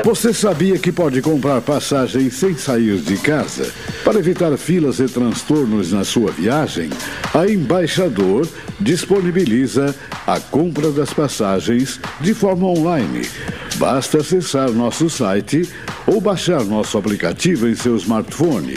[0.04, 3.72] Você sabia que pode comprar passagem sem sair de casa?
[4.04, 6.90] Para evitar filas e transtornos na sua viagem,
[7.34, 8.48] a Embaixador
[8.80, 9.94] disponibiliza
[10.26, 13.28] a compra das passagens de forma online.
[13.76, 15.68] Basta acessar nosso site
[16.06, 18.74] ou baixar nosso aplicativo em seu smartphone.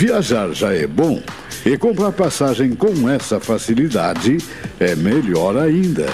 [0.00, 1.22] Viajar já é bom
[1.62, 4.38] e comprar passagem com essa facilidade
[4.80, 6.06] é melhor ainda.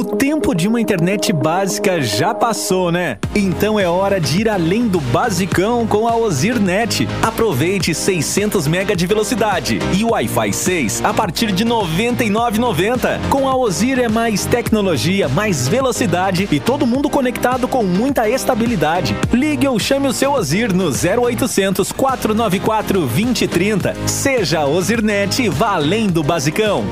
[0.00, 3.18] O tempo de uma internet básica já passou, né?
[3.34, 7.06] Então é hora de ir além do basicão com a Ozirnet.
[7.20, 13.28] Aproveite 600 MB de velocidade e Wi-Fi 6 a partir de R$ 99,90.
[13.28, 19.14] Com a Ozir é mais tecnologia, mais velocidade e todo mundo conectado com muita estabilidade.
[19.30, 23.94] Ligue ou chame o seu Ozir no 0800 494 2030.
[24.06, 26.86] Seja Ozirnet e vá além do basicão.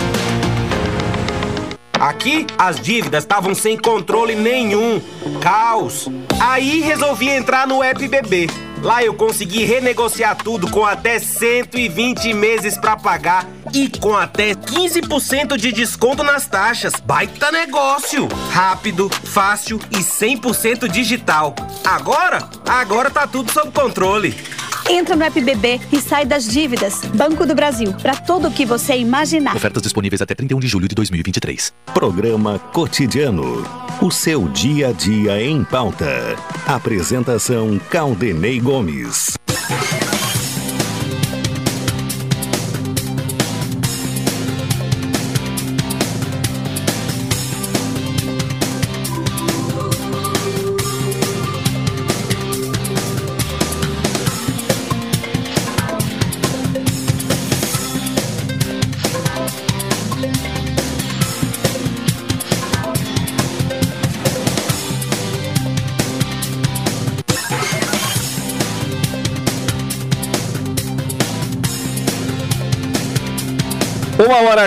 [2.09, 4.99] Aqui as dívidas estavam sem controle nenhum.
[5.42, 6.09] Caos.
[6.40, 8.47] Aí resolvi entrar no App BB.
[8.83, 15.59] Lá eu consegui renegociar tudo com até 120 meses para pagar e com até 15%
[15.59, 16.94] de desconto nas taxas.
[16.94, 18.27] Baita negócio!
[18.53, 21.55] Rápido, fácil e 100% digital.
[21.85, 24.35] Agora, agora tá tudo sob controle.
[24.90, 27.03] Entra no FBB e sai das dívidas.
[27.14, 29.55] Banco do Brasil, para tudo o que você imaginar.
[29.55, 31.74] Ofertas disponíveis até 31 de julho de 2023.
[31.92, 33.64] Programa Cotidiano.
[34.01, 36.37] O seu dia a dia em pauta.
[36.66, 39.37] Apresentação Caldenei Gomes.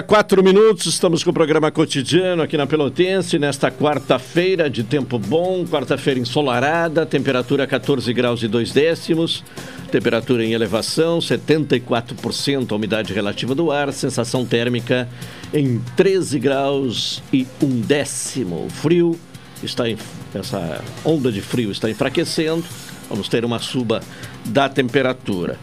[0.01, 5.65] Quatro minutos, estamos com o programa cotidiano aqui na Pelotense, nesta quarta-feira de tempo bom,
[5.65, 9.43] quarta-feira ensolarada, temperatura 14 graus e 2 décimos,
[9.91, 15.09] temperatura em elevação, 74% a umidade relativa do ar, sensação térmica
[15.53, 18.65] em 13 graus e um décimo.
[18.65, 19.19] O frio
[19.63, 19.97] está em,
[20.33, 22.63] essa onda de frio está enfraquecendo,
[23.09, 24.01] vamos ter uma suba
[24.45, 25.57] da temperatura.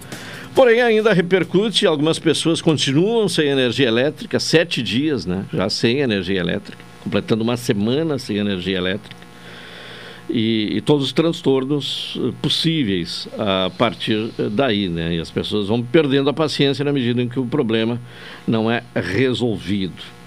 [0.59, 5.45] Porém, ainda repercute, algumas pessoas continuam sem energia elétrica, sete dias, né?
[5.55, 9.17] Já sem energia elétrica, completando uma semana sem energia elétrica.
[10.29, 15.15] E, e todos os transtornos eh, possíveis a partir daí, né?
[15.15, 18.01] E as pessoas vão perdendo a paciência na medida em que o problema
[18.45, 20.18] não é resolvido.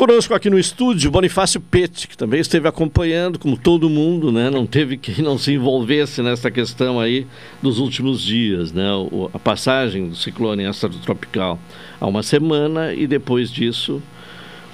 [0.00, 4.48] Conosco aqui no estúdio, Bonifácio Pete, que também esteve acompanhando, como todo mundo, né?
[4.48, 7.26] Não teve quem não se envolvesse nessa questão aí
[7.60, 8.90] dos últimos dias, né?
[8.94, 11.58] O, a passagem do ciclone extratropical
[12.00, 14.02] há uma semana e depois disso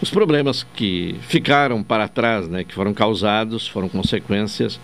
[0.01, 2.63] os problemas que ficaram para trás, né?
[2.63, 4.79] Que foram causados, foram consequências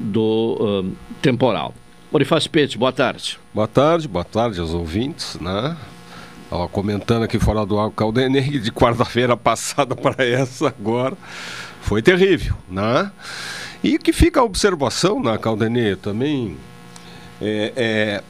[0.00, 1.74] do uh, temporal.
[2.10, 3.38] Bonifácio Pete, boa tarde.
[3.52, 5.76] Boa tarde, boa tarde aos ouvintes, né?
[6.52, 11.16] Estava comentando aqui fora do ar Caldenei de quarta-feira passada para essa agora.
[11.80, 13.10] Foi terrível, né?
[13.82, 16.58] E que fica a observação na Caldenei também
[17.40, 18.22] é, é,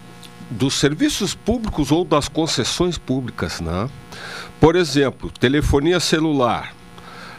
[0.49, 3.91] dos serviços públicos ou das concessões públicas, né?
[4.61, 6.73] Por exemplo, telefonia celular.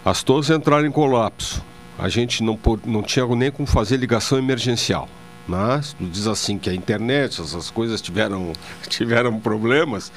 [0.03, 1.63] As torres entraram em colapso.
[1.97, 5.07] A gente não, não tinha nem como fazer ligação emergencial.
[5.47, 5.81] Né?
[5.99, 8.53] diz assim que a internet, essas coisas tiveram,
[8.87, 10.11] tiveram problemas,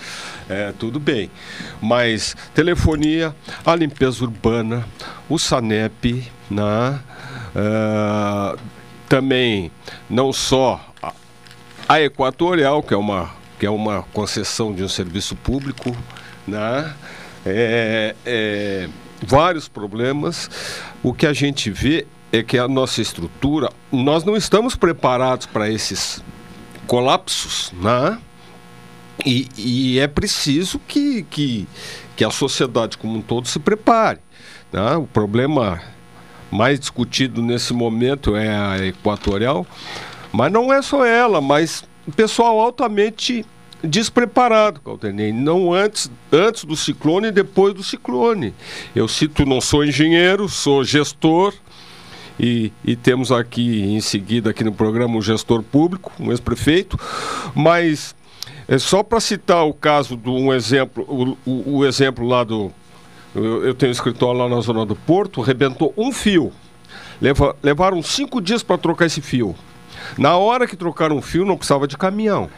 [0.49, 1.31] é, tudo bem.
[1.81, 3.35] Mas telefonia,
[3.65, 4.87] a limpeza urbana,
[5.29, 7.01] o SANEP, né?
[7.57, 8.59] Uh,
[9.09, 9.71] também
[10.11, 11.13] não só a,
[11.89, 15.97] a, Equatorial, que é, uma, que é uma concessão de um serviço público,
[16.47, 16.95] né?
[17.45, 18.89] É, é,
[19.23, 20.51] vários problemas.
[21.03, 25.71] O que a gente vê é que a nossa estrutura, nós não estamos preparados para
[25.71, 26.23] esses
[26.87, 28.19] colapsos, né?
[29.25, 31.67] E, e, é preciso que, que,
[32.15, 34.19] que a sociedade como um todo se prepare.
[34.71, 34.97] Né?
[34.97, 35.81] O problema
[36.51, 39.67] mais discutido nesse momento é a equatorial,
[40.31, 43.45] mas não é só ela, mas o pessoal altamente
[43.83, 45.33] despreparado, Caldenei.
[45.33, 48.55] Não antes, antes do ciclone e depois do ciclone.
[48.95, 51.55] Eu cito, não sou engenheiro, sou gestor,
[52.39, 56.99] e, e, temos aqui em seguida aqui no programa um gestor público, um ex-prefeito,
[57.55, 58.15] mas
[58.69, 62.71] é só para citar o caso de um exemplo, o, o, o exemplo lá do
[63.35, 66.53] eu, eu, tenho um escritório lá na zona do Porto, rebentou um fio,
[67.21, 69.55] Leva, levaram cinco dias para trocar esse fio.
[70.19, 72.51] Na hora que trocaram o fio, não precisava de caminhão.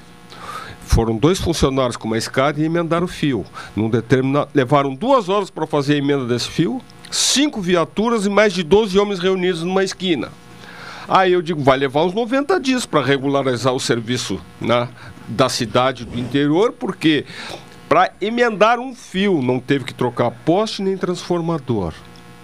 [0.80, 3.44] Foram dois funcionários com uma escada e emendaram o fio.
[3.76, 6.80] Num determinado, levaram duas horas para fazer a emenda desse fio
[7.10, 10.30] cinco viaturas e mais de 12 homens reunidos numa esquina.
[11.08, 14.88] Aí eu digo, vai levar uns 90 dias para regularizar o serviço né,
[15.26, 17.24] da cidade do interior, porque
[17.88, 21.94] para emendar um fio não teve que trocar poste nem transformador.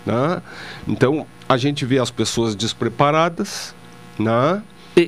[0.07, 0.41] Né?
[0.89, 3.75] Então, a gente vê as pessoas despreparadas,
[4.19, 4.63] né?
[4.97, 5.05] E, e-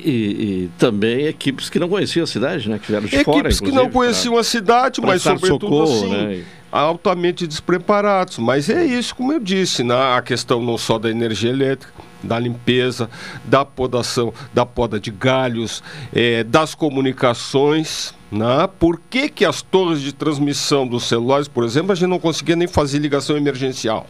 [0.65, 2.77] e também equipes que não conheciam a cidade, né?
[2.77, 6.09] Que vieram de fora, Equipes que não conheciam pra- a cidade, mas sobretudo socorro, assim,
[6.09, 6.43] né?
[6.69, 8.37] altamente despreparados.
[8.37, 9.95] Mas é isso, como eu disse, né?
[9.95, 13.09] a questão não só da energia elétrica, da limpeza,
[13.45, 15.81] da podação, da poda de galhos,
[16.13, 18.13] eh, das comunicações.
[18.29, 18.67] Né?
[18.77, 22.57] Por que, que as torres de transmissão dos celulares, por exemplo, a gente não conseguia
[22.57, 24.05] nem fazer ligação emergencial?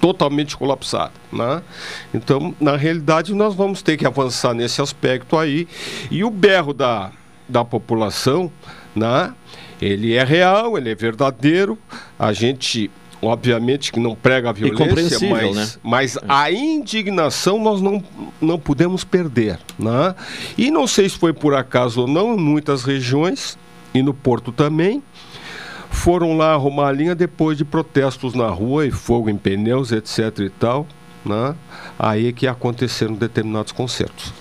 [0.00, 1.12] Totalmente colapsada.
[1.32, 1.62] Né?
[2.12, 5.68] Então, na realidade, nós vamos ter que avançar nesse aspecto aí.
[6.10, 7.12] E o berro da,
[7.48, 8.50] da população,
[8.96, 9.32] né?
[9.80, 11.78] ele é real, ele é verdadeiro.
[12.18, 12.90] A gente,
[13.20, 15.68] obviamente, que não prega a violência, mas, né?
[15.82, 18.02] mas a indignação nós não,
[18.40, 19.58] não podemos perder.
[19.78, 20.14] Né?
[20.56, 23.58] E não sei se foi por acaso ou não, em muitas regiões,
[23.92, 25.02] e no Porto também,
[25.90, 30.38] foram lá arrumar a linha depois de protestos na rua e fogo em pneus, etc
[30.38, 30.86] e tal,
[31.24, 31.54] né?
[31.98, 34.32] Aí que aconteceram determinados concertos.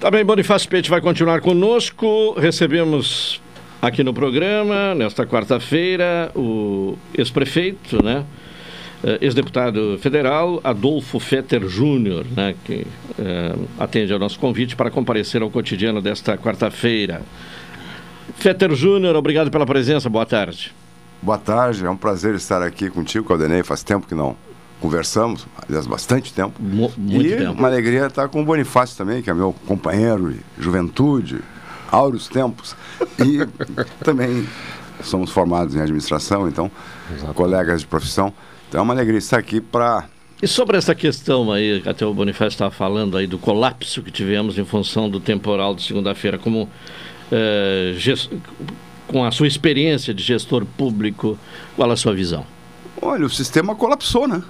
[0.00, 2.34] Tá bem, Bonifácio Pete vai continuar conosco.
[2.38, 3.40] Recebemos
[3.80, 8.24] aqui no programa, nesta quarta-feira, o ex-prefeito, né?
[9.02, 12.86] eh, Ex-deputado federal Adolfo Fetter Júnior, né, que
[13.18, 17.22] eh, atende ao nosso convite para comparecer ao cotidiano desta quarta-feira.
[18.36, 20.74] Fetter Júnior, obrigado pela presença, boa tarde.
[21.20, 23.62] Boa tarde, é um prazer estar aqui contigo, Caldenei.
[23.62, 24.36] Faz tempo que não
[24.80, 26.60] conversamos, aliás, bastante tempo.
[26.60, 27.52] muito e tempo.
[27.52, 31.38] uma alegria estar com o Bonifácio também, que é meu companheiro de juventude,
[31.90, 32.74] áureos tempos.
[33.20, 33.46] E
[34.02, 34.48] também
[35.00, 36.68] somos formados em administração, então,
[37.34, 38.32] colegas de profissão.
[38.68, 40.06] Então é uma alegria estar aqui para
[40.42, 44.10] E sobre essa questão aí, que até o Bonifácio estava falando aí do colapso que
[44.10, 46.68] tivemos em função do temporal de segunda-feira, como
[47.32, 47.94] eh,
[49.08, 51.38] com a sua experiência de gestor público,
[51.76, 52.46] qual a sua visão?
[53.00, 54.42] Olha, o sistema colapsou, né?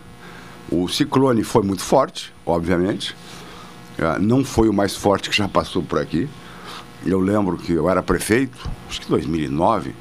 [0.71, 3.15] O ciclone foi muito forte, obviamente.
[3.99, 6.29] Ah, Não foi o mais forte que já passou por aqui.
[7.05, 8.57] Eu lembro que eu era prefeito,
[8.89, 9.95] acho que em 2009.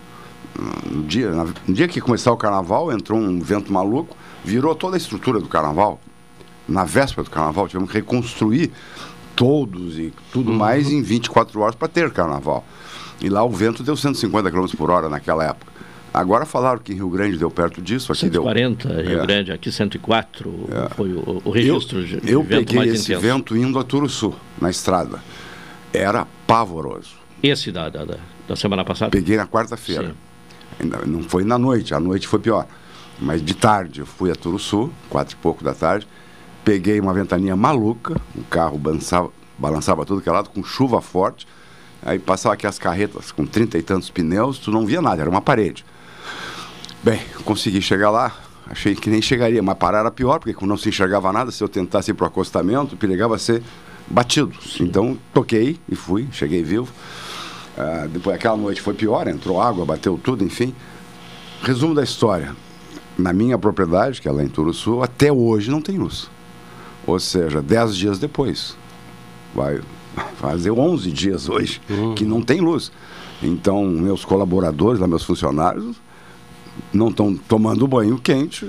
[0.59, 4.95] hum, No dia, no dia que começou o carnaval, entrou um vento maluco, virou toda
[4.95, 5.99] a estrutura do carnaval.
[6.67, 8.71] Na véspera do carnaval, tivemos que reconstruir
[9.41, 12.63] todos e tudo mais em 24 horas para ter carnaval.
[13.19, 15.71] E lá o vento deu 150 km por hora naquela época.
[16.13, 19.25] Agora falaram que em Rio Grande deu perto disso, aqui deu 140, Rio É.
[19.25, 23.21] Grande, aqui 104 foi o, o registro eu, de, eu vento peguei esse intenso.
[23.21, 25.19] vento indo a Turuçu, na estrada.
[25.91, 27.15] Era pavoroso.
[27.41, 29.09] Esse da, da, da- semana passada?
[29.09, 30.13] Peguei na quarta-feira.
[31.07, 32.67] Não foi na noite, a noite foi pior.
[33.19, 36.05] Mas de tarde eu fui a Turuçu, quatro e pouco da tarde.
[36.63, 41.47] Peguei uma ventania maluca, o carro balançava, balançava tudo que é lado, com chuva forte.
[42.03, 45.29] Aí passava aqui as carretas com trinta e tantos pneus, tu não via nada, era
[45.29, 45.85] uma parede.
[47.03, 48.35] Bem, consegui chegar lá,
[48.67, 51.63] achei que nem chegaria, mas parar era pior, porque como não se enxergava nada, se
[51.63, 53.63] eu tentasse ir para o acostamento, perigava ser
[54.07, 54.51] batido.
[54.79, 56.91] Então, toquei e fui, cheguei vivo.
[57.77, 60.75] Ah, depois, aquela noite foi pior, entrou água, bateu tudo, enfim.
[61.63, 62.55] Resumo da história.
[63.17, 66.29] Na minha propriedade, que é lá em Turuçu, até hoje não tem luz.
[67.05, 68.77] Ou seja, 10 dias depois.
[69.53, 69.81] Vai
[70.37, 71.81] fazer 11 dias hoje
[72.15, 72.91] que não tem luz.
[73.41, 75.95] Então, meus colaboradores, lá, meus funcionários,
[76.93, 78.65] não estão tomando banho quente,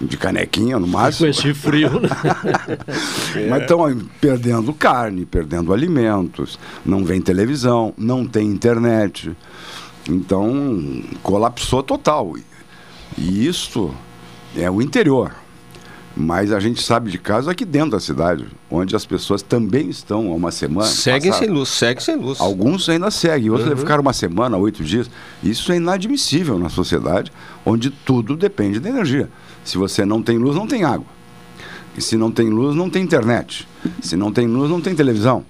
[0.00, 1.26] de canequinha no máximo.
[1.26, 2.08] Com esse frio, né?
[3.50, 9.36] Mas estão perdendo carne, perdendo alimentos, não vem televisão, não tem internet.
[10.08, 12.34] Então, colapsou total.
[13.16, 13.92] E isso
[14.56, 15.34] é o interior.
[16.20, 20.32] Mas a gente sabe de casos aqui dentro da cidade, onde as pessoas também estão
[20.32, 20.88] há uma semana.
[20.88, 21.46] Seguem passaram.
[21.46, 22.40] sem luz, seguem sem luz.
[22.40, 23.76] Alguns ainda seguem, outros Uhum.
[23.76, 25.08] ficaram uma semana, oito dias.
[25.44, 27.30] Isso é inadmissível na sociedade,
[27.64, 29.28] onde tudo depende da energia.
[29.64, 31.06] Se você não tem luz, não tem água.
[31.96, 33.68] E se não tem luz, não tem internet.
[34.02, 35.44] Se não tem luz, não tem televisão.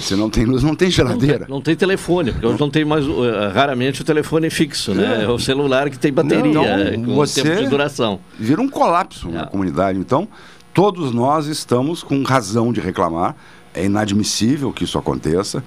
[0.00, 1.46] Se não tem luz, não tem geladeira.
[1.48, 5.20] Não tem telefone, porque hoje não tem mais, uh, raramente, o telefone fixo, né?
[5.20, 5.24] É.
[5.24, 8.20] É o celular que tem bateria, Não, é, com você tempo de duração.
[8.38, 9.98] Vira um colapso na comunidade.
[9.98, 10.26] Então,
[10.72, 13.36] todos nós estamos com razão de reclamar.
[13.72, 15.62] É inadmissível que isso aconteça,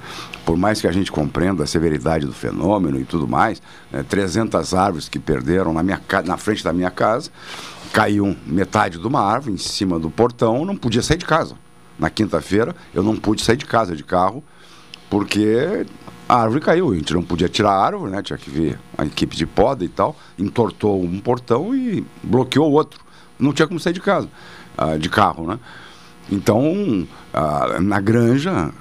[0.46, 3.62] por mais que a gente compreenda a severidade do fenômeno e tudo mais.
[3.90, 7.32] Né, 300 árvores que perderam na, minha, na frente da minha casa,
[7.94, 11.56] caiu metade de uma árvore em cima do portão, não podia sair de casa.
[11.98, 14.44] Na quinta-feira, eu não pude sair de casa de carro,
[15.10, 15.86] porque
[16.28, 16.92] a árvore caiu.
[16.92, 18.22] A gente não podia tirar a árvore, né?
[18.22, 20.16] Tinha que ver a equipe de poda e tal.
[20.38, 23.00] Entortou um portão e bloqueou o outro.
[23.38, 24.30] Não tinha como sair de casa,
[24.78, 25.60] ah, de carro, né?
[26.32, 28.72] Então, ah, na granja,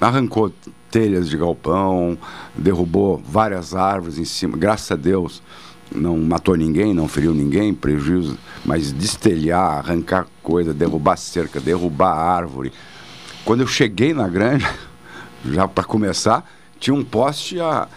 [0.00, 0.52] arrancou
[0.90, 2.16] telhas de galpão,
[2.54, 4.56] derrubou várias árvores em cima.
[4.56, 5.42] Graças a Deus,
[5.92, 12.72] não matou ninguém, não feriu ninguém, prejuízo, mas destelhar, arrancar coisa, derrubar cerca, derrubar árvore.
[13.44, 14.72] Quando eu cheguei na granja,
[15.44, 16.48] já para começar,
[16.80, 17.88] tinha um poste a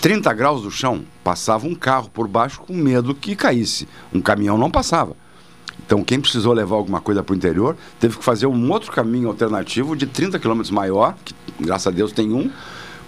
[0.00, 1.04] 30 graus do chão.
[1.22, 3.88] Passava um carro por baixo com medo que caísse.
[4.12, 5.16] Um caminhão não passava.
[5.84, 9.28] Então, quem precisou levar alguma coisa para o interior teve que fazer um outro caminho
[9.28, 12.50] alternativo de 30 quilômetros maior, que graças a Deus tem um,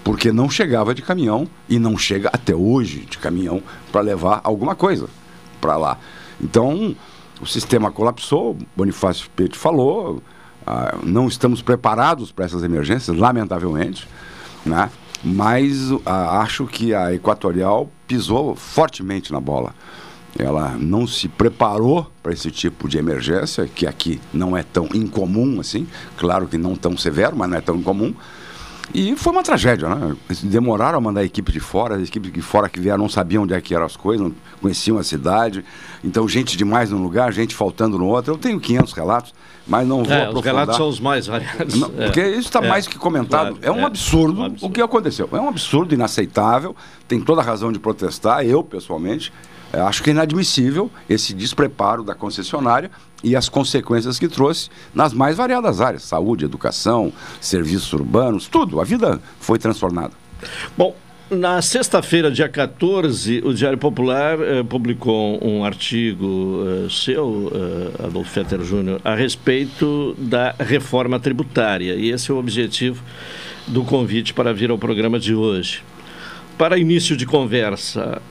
[0.02, 4.74] porque não chegava de caminhão e não chega até hoje de caminhão para levar alguma
[4.74, 5.08] coisa
[5.60, 5.98] para lá.
[6.40, 6.94] Então,
[7.40, 10.22] o sistema colapsou, Bonifácio Pete falou,
[10.66, 14.06] ah, não estamos preparados para essas emergências, lamentavelmente,
[14.64, 14.90] né?
[15.22, 19.74] mas ah, acho que a Equatorial pisou fortemente na bola.
[20.38, 25.60] Ela não se preparou para esse tipo de emergência, que aqui não é tão incomum
[25.60, 28.14] assim, claro que não tão severo, mas não é tão incomum.
[28.94, 30.16] E foi uma tragédia, né?
[30.28, 33.08] Eles demoraram a mandar a equipe de fora, as equipes de fora que vieram não
[33.08, 35.64] sabiam onde é que eram as coisas, não conheciam a cidade.
[36.02, 38.32] Então, gente demais num lugar, gente faltando no outro.
[38.34, 39.34] Eu tenho 500 relatos,
[39.66, 40.38] mas não vou É, aprofundar.
[40.38, 41.74] os relatos são os mais variados.
[41.74, 42.04] Não, É.
[42.06, 42.68] Porque isso está É.
[42.68, 43.56] mais que comentado.
[43.56, 43.84] Claro, é, um é.
[43.84, 45.28] absurdo o que aconteceu.
[45.32, 46.74] É um absurdo, inaceitável.
[47.08, 48.44] Tem toda a razão de protestar.
[48.46, 49.32] Eu, pessoalmente,
[49.80, 52.90] acho que é inadmissível esse despreparo da concessionária
[53.22, 58.80] e as consequências que trouxe nas mais variadas áreas: saúde, educação, serviços urbanos, tudo.
[58.80, 60.12] A vida foi transformada.
[60.76, 60.94] Bom,
[61.28, 68.30] na sexta-feira, dia 14, o Diário Popular eh, publicou um artigo eh, seu, eh, Adolfo
[68.30, 71.96] Fetter Júnior, a respeito da reforma tributária.
[71.96, 73.02] E esse é o objetivo
[73.66, 75.82] do convite para vir ao programa de hoje.
[76.56, 78.22] Para início de conversa,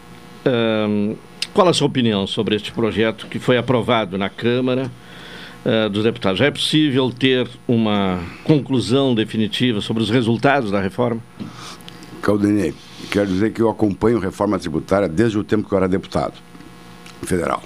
[0.45, 1.15] ahn,
[1.55, 4.91] qual a sua opinião sobre este projeto que foi aprovado na Câmara
[5.63, 6.37] eh, dos Deputados?
[6.37, 11.21] Já é possível ter uma conclusão definitiva sobre os resultados da reforma?
[12.21, 12.73] Caldenei,
[13.09, 16.33] quero dizer que eu acompanho reforma tributária desde o tempo que eu era deputado
[17.23, 17.63] federal.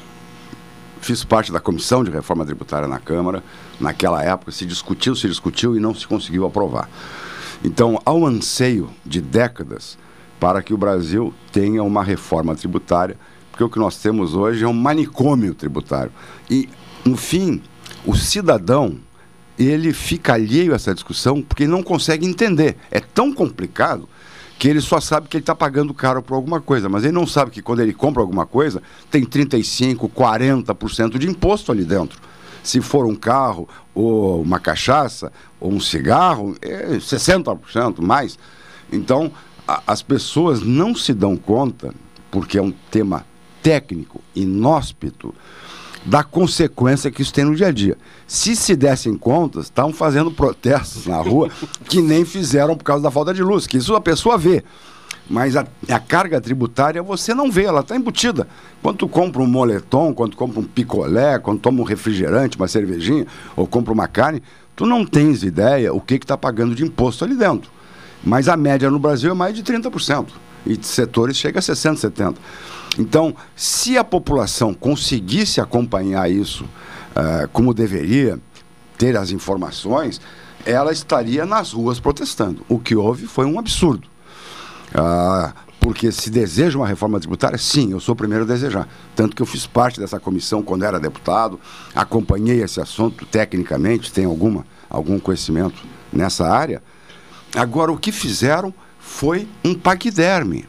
[1.02, 3.44] Fiz parte da comissão de reforma tributária na Câmara.
[3.80, 6.88] Naquela época se discutiu, se discutiu e não se conseguiu aprovar.
[7.66, 9.98] Então, há um anseio de décadas
[10.40, 13.18] para que o Brasil tenha uma reforma tributária,
[13.60, 16.14] porque o que nós temos hoje é um manicômio tributário.
[16.50, 16.70] E,
[17.04, 17.62] no fim,
[18.06, 18.96] o cidadão
[19.58, 22.78] ele fica alheio a essa discussão porque não consegue entender.
[22.90, 24.08] É tão complicado
[24.58, 27.28] que ele só sabe que ele está pagando caro por alguma coisa, mas ele não
[27.28, 28.82] sabe que quando ele compra alguma coisa,
[29.12, 32.18] tem 35%, 40% de imposto ali dentro.
[32.64, 38.40] Se for um carro, ou uma cachaça, ou um cigarro, é 60% mais.
[38.90, 39.30] Então,
[39.68, 41.94] a- as pessoas não se dão conta,
[42.32, 43.26] porque é um tema
[43.62, 45.34] técnico, inóspito,
[46.06, 47.98] da consequência que isso tem no dia a dia.
[48.26, 51.50] Se se dessem contas, estavam fazendo protestos na rua
[51.86, 54.64] que nem fizeram por causa da falta de luz, que isso a pessoa vê.
[55.30, 58.48] Mas a, a carga tributária você não vê, ela está embutida.
[58.82, 62.68] Quando tu compra um moletom, quando tu compra um picolé, quando toma um refrigerante, uma
[62.68, 64.42] cervejinha, ou compra uma carne,
[64.76, 67.70] tu não tens ideia o que está pagando de imposto ali dentro.
[68.24, 70.28] Mas a média no Brasil é mais de 30%.
[70.66, 72.36] E de setores chega a 60%, 70%.
[73.00, 76.66] Então, se a população conseguisse acompanhar isso
[77.16, 78.38] ah, como deveria,
[78.98, 80.20] ter as informações,
[80.66, 82.66] ela estaria nas ruas protestando.
[82.68, 84.08] O que houve foi um absurdo.
[84.94, 88.86] Ah, porque se deseja uma reforma tributária, sim, eu sou o primeiro a desejar.
[89.16, 91.58] Tanto que eu fiz parte dessa comissão quando era deputado,
[91.96, 95.82] acompanhei esse assunto tecnicamente, tenho alguma, algum conhecimento
[96.12, 96.84] nessa área.
[97.56, 100.68] Agora, o que fizeram foi um paquiderme.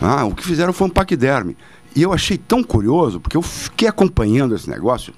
[0.00, 1.56] Ah, o que fizeram foi um paquiderme.
[1.94, 5.14] E eu achei tão curioso, porque eu fiquei acompanhando esse negócio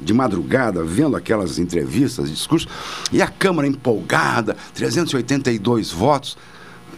[0.00, 2.70] de madrugada, vendo aquelas entrevistas, discursos,
[3.12, 6.38] e a Câmara empolgada, 382 votos.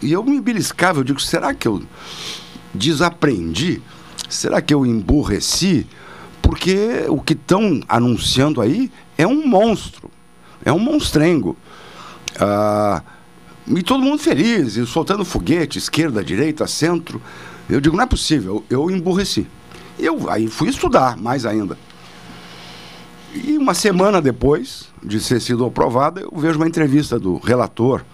[0.03, 1.83] E eu me beliscava, eu digo, será que eu
[2.75, 3.81] desaprendi?
[4.29, 5.87] Será que eu emburreci?
[6.41, 10.11] Porque o que estão anunciando aí é um monstro,
[10.65, 11.57] é um monstrengo.
[12.39, 13.03] Ah,
[13.67, 17.21] e todo mundo feliz, e soltando foguete, esquerda, direita, centro.
[17.69, 19.47] Eu digo, não é possível, eu emburreci.
[19.99, 21.79] Eu aí fui estudar mais ainda.
[23.35, 28.05] E uma semana depois de ser sido aprovada, eu vejo uma entrevista do relator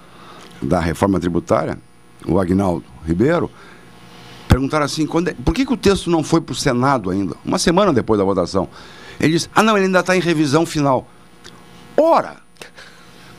[0.62, 1.78] da reforma tributária,
[2.26, 3.50] o Agnaldo Ribeiro,
[4.48, 7.34] perguntaram assim, quando é- por que, que o texto não foi para o Senado ainda?
[7.44, 8.68] Uma semana depois da votação.
[9.20, 11.08] Ele disse, ah não, ele ainda está em revisão final.
[11.96, 12.36] Ora,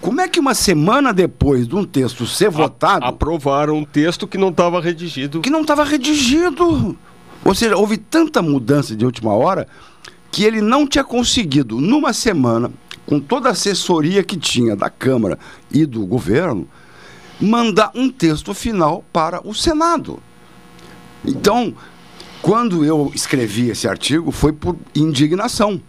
[0.01, 3.05] como é que uma semana depois de um texto ser votado...
[3.05, 5.41] Aprovaram um texto que não estava redigido.
[5.41, 6.97] Que não estava redigido.
[7.43, 9.67] Ou seja, houve tanta mudança de última hora
[10.31, 12.71] que ele não tinha conseguido, numa semana,
[13.05, 15.39] com toda a assessoria que tinha da Câmara
[15.71, 16.67] e do governo,
[17.41, 20.21] mandar um texto final para o Senado.
[21.25, 21.73] Então,
[22.41, 25.81] Quando eu escrevi esse artigo, foi por indignação.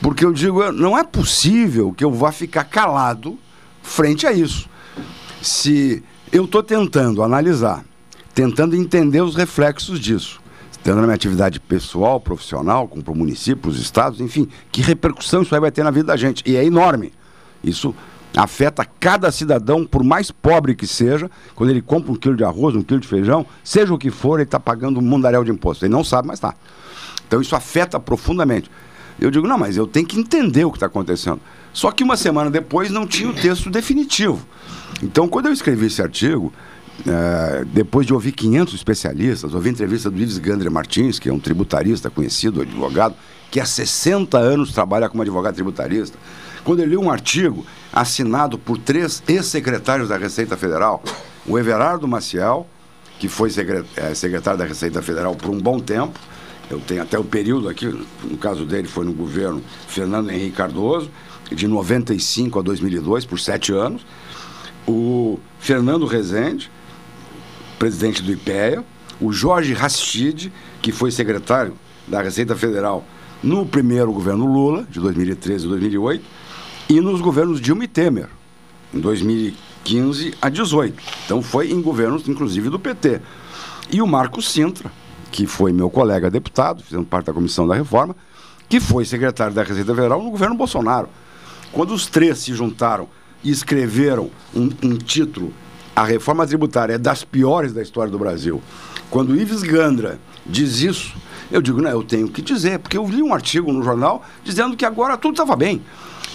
[0.00, 3.38] Porque eu digo, não é possível que eu vá ficar calado
[3.82, 4.68] frente a isso.
[5.42, 7.84] Se eu estou tentando analisar,
[8.34, 10.40] tentando entender os reflexos disso,
[10.82, 15.54] tendo na minha atividade pessoal, profissional, com o município, os estados, enfim, que repercussão isso
[15.54, 16.42] aí vai ter na vida da gente.
[16.46, 17.12] E é enorme.
[17.62, 17.94] Isso
[18.34, 22.74] afeta cada cidadão, por mais pobre que seja, quando ele compra um quilo de arroz,
[22.74, 25.84] um quilo de feijão, seja o que for, ele está pagando um mundaréu de imposto.
[25.84, 26.54] Ele não sabe, mas está.
[27.26, 28.70] Então isso afeta profundamente.
[29.20, 31.40] Eu digo, não, mas eu tenho que entender o que está acontecendo.
[31.72, 34.44] Só que uma semana depois não tinha o texto definitivo.
[35.02, 36.52] Então, quando eu escrevi esse artigo,
[37.06, 41.38] é, depois de ouvir 500 especialistas, ouvi entrevista do Ives Gandre Martins, que é um
[41.38, 43.14] tributarista conhecido, advogado,
[43.50, 46.16] que há 60 anos trabalha como advogado tributarista.
[46.64, 51.02] Quando eu li um artigo assinado por três ex-secretários da Receita Federal,
[51.46, 52.66] o Everardo Maciel,
[53.18, 53.50] que foi
[53.96, 56.18] é, secretário da Receita Federal por um bom tempo,
[56.70, 57.86] eu tenho até o período aqui,
[58.22, 61.10] no caso dele foi no governo Fernando Henrique Cardoso,
[61.50, 64.06] de 95 a 2002, por sete anos.
[64.86, 66.70] O Fernando Rezende,
[67.76, 68.84] presidente do IPEA,
[69.20, 71.74] o Jorge Rastide, que foi secretário
[72.06, 73.04] da Receita Federal
[73.42, 76.24] no primeiro governo Lula, de 2013 a 2008,
[76.88, 78.28] e nos governos Dilma e Temer,
[78.94, 81.02] em 2015 a 2018.
[81.24, 83.20] Então foi em governos, inclusive, do PT.
[83.90, 84.90] E o Marco Sintra,
[85.30, 88.16] que foi meu colega deputado, fazendo parte da comissão da reforma,
[88.68, 91.08] que foi secretário da Receita Federal no governo Bolsonaro.
[91.72, 93.08] Quando os três se juntaram
[93.42, 95.52] e escreveram um, um título,
[95.94, 98.62] a reforma tributária é das piores da história do Brasil.
[99.10, 101.14] Quando Ives Gandra diz isso,
[101.50, 104.76] eu digo, não, eu tenho que dizer, porque eu li um artigo no jornal dizendo
[104.76, 105.82] que agora tudo estava bem,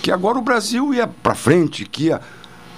[0.02, 2.22] que agora o Brasil ia para frente, que ia,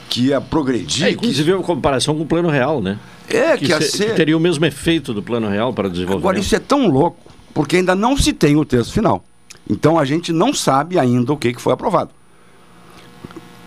[0.08, 1.08] que ia progredir.
[1.08, 1.60] É, inclusive, que...
[1.60, 3.00] a comparação com o Plano Real, né?
[3.30, 4.10] É, que, que, se, ser...
[4.10, 6.20] que teria o mesmo efeito do Plano Real para desenvolver.
[6.20, 7.20] Agora, isso é tão louco,
[7.54, 9.24] porque ainda não se tem o texto final.
[9.70, 12.12] Então, a gente não sabe ainda o que, que foi aprovado.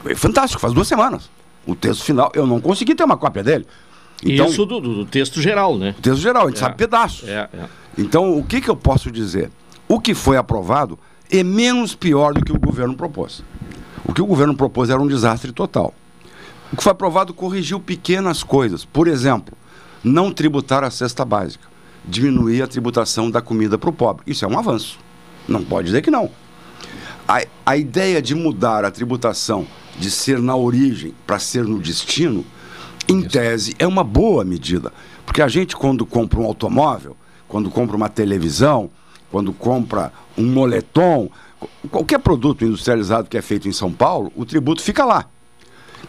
[0.06, 1.30] É fantástico, faz duas semanas.
[1.66, 3.66] O texto final, eu não consegui ter uma cópia dele.
[4.24, 5.94] Então, Isso do, do, texto geral, né?
[5.98, 7.28] O texto geral, a gente é, sabe pedaços.
[7.28, 7.64] É, é.
[7.98, 9.50] Então, o que, que eu posso dizer?
[9.88, 10.98] O que foi aprovado
[11.30, 13.42] é menos pior do que o governo propôs.
[14.04, 15.94] O que o governo propôs era um desastre total.
[16.72, 18.84] O que foi aprovado corrigiu pequenas coisas.
[18.84, 19.56] Por exemplo,
[20.04, 21.66] não tributar a cesta básica,
[22.04, 24.22] diminuir a tributação da comida para o pobre.
[24.26, 24.98] Isso é um avanço.
[25.48, 26.30] Não pode dizer que não.
[27.26, 29.66] A, a ideia de mudar a tributação
[29.98, 32.44] de ser na origem para ser no destino,
[33.08, 34.92] em tese, é uma boa medida.
[35.26, 37.16] Porque a gente, quando compra um automóvel,
[37.48, 38.90] quando compra uma televisão,
[39.30, 41.28] quando compra um moletom,
[41.90, 45.26] qualquer produto industrializado que é feito em São Paulo, o tributo fica lá.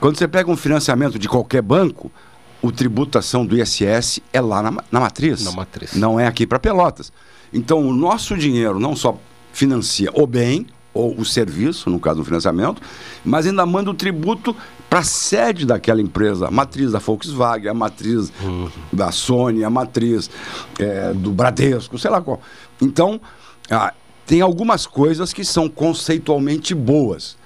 [0.01, 2.11] Quando você pega um financiamento de qualquer banco,
[2.59, 5.45] o tributação do ISS é lá na, na matriz.
[5.45, 5.93] Na matriz.
[5.93, 7.13] Não é aqui para Pelotas.
[7.53, 9.15] Então, o nosso dinheiro não só
[9.53, 12.81] financia o bem ou o serviço, no caso do financiamento,
[13.23, 14.55] mas ainda manda o tributo
[14.89, 18.71] para a sede daquela empresa, a matriz da Volkswagen, a matriz uhum.
[18.91, 20.31] da Sony, a matriz
[20.79, 22.41] é, do Bradesco, sei lá qual.
[22.81, 23.21] Então,
[23.69, 23.93] ah,
[24.25, 27.37] tem algumas coisas que são conceitualmente boas.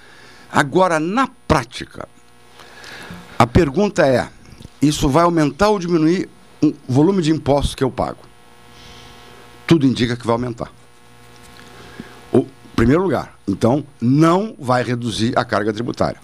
[0.50, 2.08] Agora, na prática,
[3.46, 4.28] a pergunta é:
[4.82, 6.28] isso vai aumentar ou diminuir
[6.62, 8.18] o volume de impostos que eu pago?
[9.68, 10.72] Tudo indica que vai aumentar.
[12.34, 16.20] O primeiro lugar, então, não vai reduzir a carga tributária,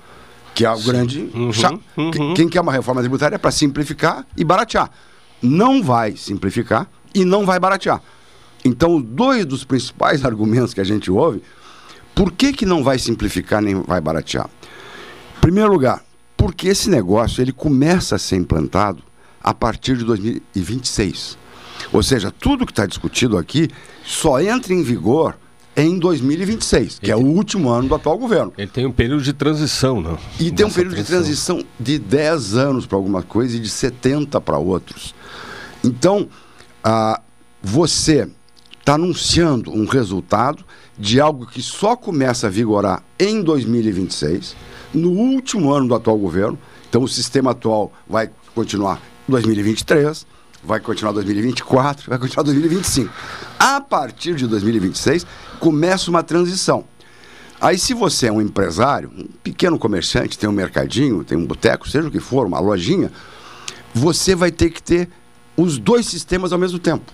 [0.56, 0.88] que é o Sim.
[0.88, 1.32] grande.
[1.32, 1.52] Uhum,
[1.98, 2.34] uhum.
[2.34, 4.90] Quem quer uma reforma tributária é para simplificar e baratear.
[5.44, 8.02] Não vai simplificar e não vai baratear.
[8.66, 11.44] Então, dois dos principais argumentos que a gente ouve,
[12.16, 14.50] por que, que não vai simplificar nem vai baratear?
[15.40, 16.04] Primeiro lugar,
[16.42, 19.04] porque esse negócio ele começa a ser implantado
[19.44, 21.38] a partir de 2026.
[21.94, 23.70] Ou seja, tudo que está discutido aqui
[24.04, 25.38] só entra em vigor
[25.78, 28.52] em 2026, que ele é o último ano do atual governo.
[28.58, 30.18] Ele tem um período de transição, não?
[30.40, 31.58] E tem um período transição.
[31.58, 35.14] de transição de 10 anos para alguma coisa e de 70 para outros.
[35.84, 36.28] Então,
[36.84, 37.22] ah,
[37.62, 38.28] você
[38.80, 40.66] está anunciando um resultado
[40.98, 44.56] de algo que só começa a vigorar em 2026
[44.94, 46.58] no último ano do atual governo.
[46.90, 50.26] Então, o sistema atual vai continuar em 2023,
[50.64, 53.14] vai continuar em 2024, vai continuar em 2025.
[53.60, 55.26] A partir de 2026,
[55.60, 56.86] começa uma transição.
[57.60, 61.88] Aí, se você é um empresário, um pequeno comerciante, tem um mercadinho, tem um boteco,
[61.88, 63.12] seja o que for, uma lojinha,
[63.94, 65.10] você vai ter que ter
[65.56, 67.14] os dois sistemas ao mesmo tempo.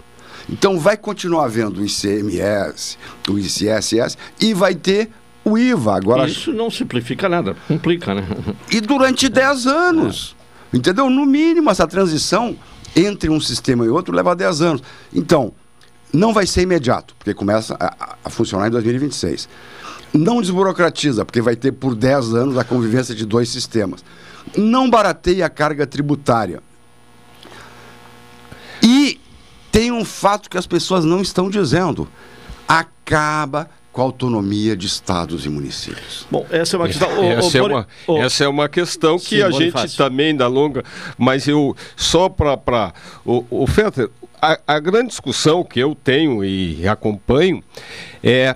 [0.49, 2.97] Então, vai continuar havendo o ICMS,
[3.28, 5.11] o ICSS, e vai ter
[5.48, 5.95] o IVA.
[5.95, 8.28] Agora, Isso não simplifica nada, complica, né?
[8.70, 10.36] E durante 10 anos.
[10.74, 10.78] É.
[10.78, 11.10] Entendeu?
[11.10, 12.56] No mínimo, essa transição
[12.95, 14.84] entre um sistema e outro leva 10 anos.
[15.14, 15.54] Então,
[16.12, 19.48] não vai ser imediato, porque começa a, a funcionar em 2026.
[20.14, 24.04] Não desburocratiza, porque vai ter por 10 anos a convivência de dois sistemas.
[24.58, 26.62] Não barateia a carga tributária.
[28.82, 29.20] E
[29.72, 32.08] tem um fato que as pessoas não estão dizendo.
[32.68, 36.28] Acaba com a autonomia de estados e municípios.
[36.30, 37.10] Bom, essa é uma questão.
[37.20, 40.36] Ô, essa, é Boni- uma, ô, essa é uma questão que Sim, a gente também
[40.36, 40.84] dá longa,
[41.18, 42.93] mas eu só para
[43.26, 44.08] o, o Fetter,
[44.39, 47.64] a, a grande discussão que eu tenho e acompanho
[48.24, 48.56] é,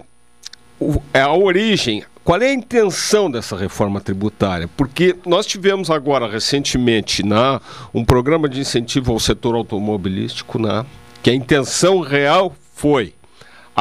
[0.79, 2.03] o- é a origem.
[2.23, 4.69] Qual é a intenção dessa reforma tributária?
[4.77, 7.59] Porque nós tivemos agora recentemente na,
[7.91, 10.85] um programa de incentivo ao setor automobilístico, né,
[11.23, 13.15] que a intenção real foi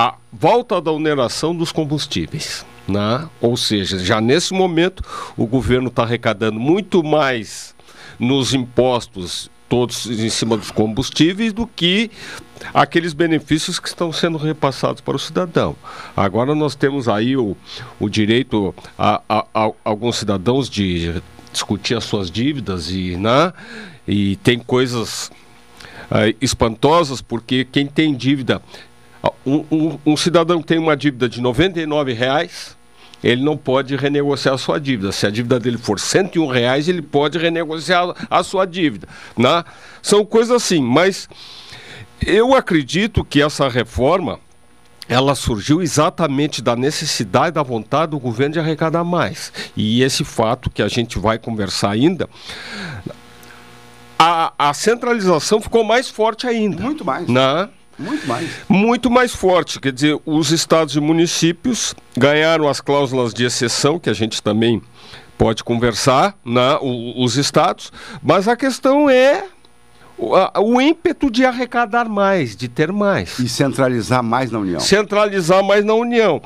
[0.01, 2.65] a volta da oneração dos combustíveis.
[2.89, 3.29] Né?
[3.41, 5.05] Ou seja, já nesse momento
[5.37, 7.75] o governo está arrecadando muito mais
[8.19, 12.11] nos impostos todos em cima dos combustíveis do que
[12.75, 15.77] aqueles benefícios que estão sendo repassados para o cidadão.
[16.17, 17.57] Agora nós temos aí o,
[18.01, 21.23] o direito a, a- a- alguns cidadãos de
[21.53, 23.53] discutir as suas dívidas e, né?
[24.09, 25.31] e tem coisas
[26.11, 28.61] ah, espantosas, porque quem tem dívida,
[29.45, 32.77] um, um- um cidadão que tem uma dívida de 99 reais,
[33.23, 35.13] ele não pode renegociar a sua dívida.
[35.13, 39.07] Se a dívida dele for 101 reais, ele pode renegociar a sua dívida.
[39.37, 39.63] Né?
[40.03, 41.29] São coisas assim, mas
[42.25, 44.39] eu acredito que essa reforma
[45.09, 49.53] ela surgiu exatamente da necessidade da vontade do governo de arrecadar mais.
[49.77, 52.29] E esse fato que a gente vai conversar ainda,
[54.19, 56.83] a, a centralização ficou mais forte ainda.
[56.83, 57.27] Muito mais.
[57.27, 57.69] Né?
[58.01, 58.49] Muito mais.
[58.69, 59.79] Muito mais forte.
[59.79, 64.81] Quer dizer, os estados e municípios ganharam as cláusulas de exceção, que a gente também
[65.37, 66.77] pode conversar, né?
[66.81, 67.93] o- os estados,
[68.23, 69.45] mas a questão é
[70.59, 73.39] o ímpeto de arrecadar mais, de ter mais.
[73.39, 74.79] E centralizar mais na União.
[74.81, 76.43] Centralizar mais na União.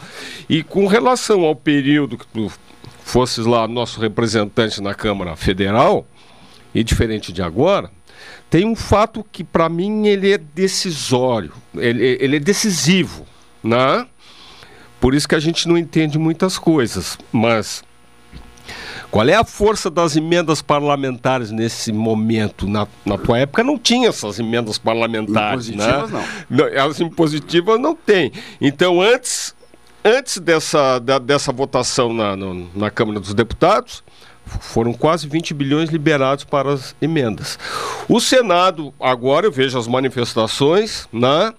[0.49, 2.51] E com relação ao período que tu
[3.03, 6.07] fosses lá nosso representante na Câmara Federal,
[6.73, 7.91] e diferente de agora,
[8.51, 13.27] tem um fato que para mim ele é decisório, ele, ele é decisivo,
[13.63, 14.07] né?
[15.01, 17.83] Por isso que a gente não entende muitas coisas, mas
[19.11, 22.67] qual é a força das emendas parlamentares nesse momento?
[22.69, 26.25] Na, na tua época não tinha essas emendas parlamentares, Impositivas, né?
[26.51, 26.85] não.
[26.87, 28.33] As impositivas não tem.
[28.61, 29.55] Então, antes,
[30.05, 34.04] antes dessa, da- dessa votação na, no- na Câmara dos Deputados,
[34.47, 37.59] foram quase 20 bilhões liberados para as emendas.
[38.09, 41.53] O Senado, agora eu vejo as manifestações, né?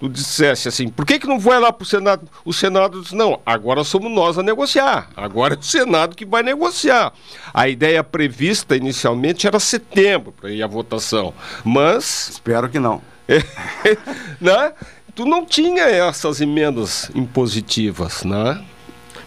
[0.00, 2.28] Tu dissesse assim, por que, que não vai lá para o Senado?
[2.44, 5.10] O Senado disse, não, agora somos nós a negociar.
[5.16, 7.12] Agora é o Senado que vai negociar.
[7.52, 11.34] A ideia prevista inicialmente era setembro para ir à votação.
[11.64, 12.28] Mas.
[12.30, 13.02] Espero que não.
[14.40, 14.72] né?
[15.16, 18.64] Tu não tinha essas emendas impositivas, né?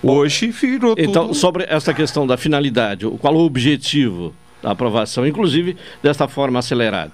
[0.04, 1.36] Hoje virou Então, tudo...
[1.36, 7.14] sobre essa questão da finalidade, qual o objetivo da aprovação, inclusive desta forma acelerada?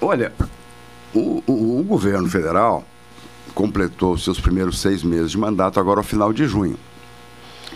[0.00, 0.32] Olha,
[1.14, 2.84] o, o- o governo federal
[3.54, 6.78] completou os seus primeiros seis meses de mandato agora ao final de junho.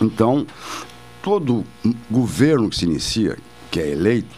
[0.01, 0.47] Então,
[1.21, 1.63] todo
[2.09, 3.37] governo que se inicia,
[3.69, 4.35] que é eleito,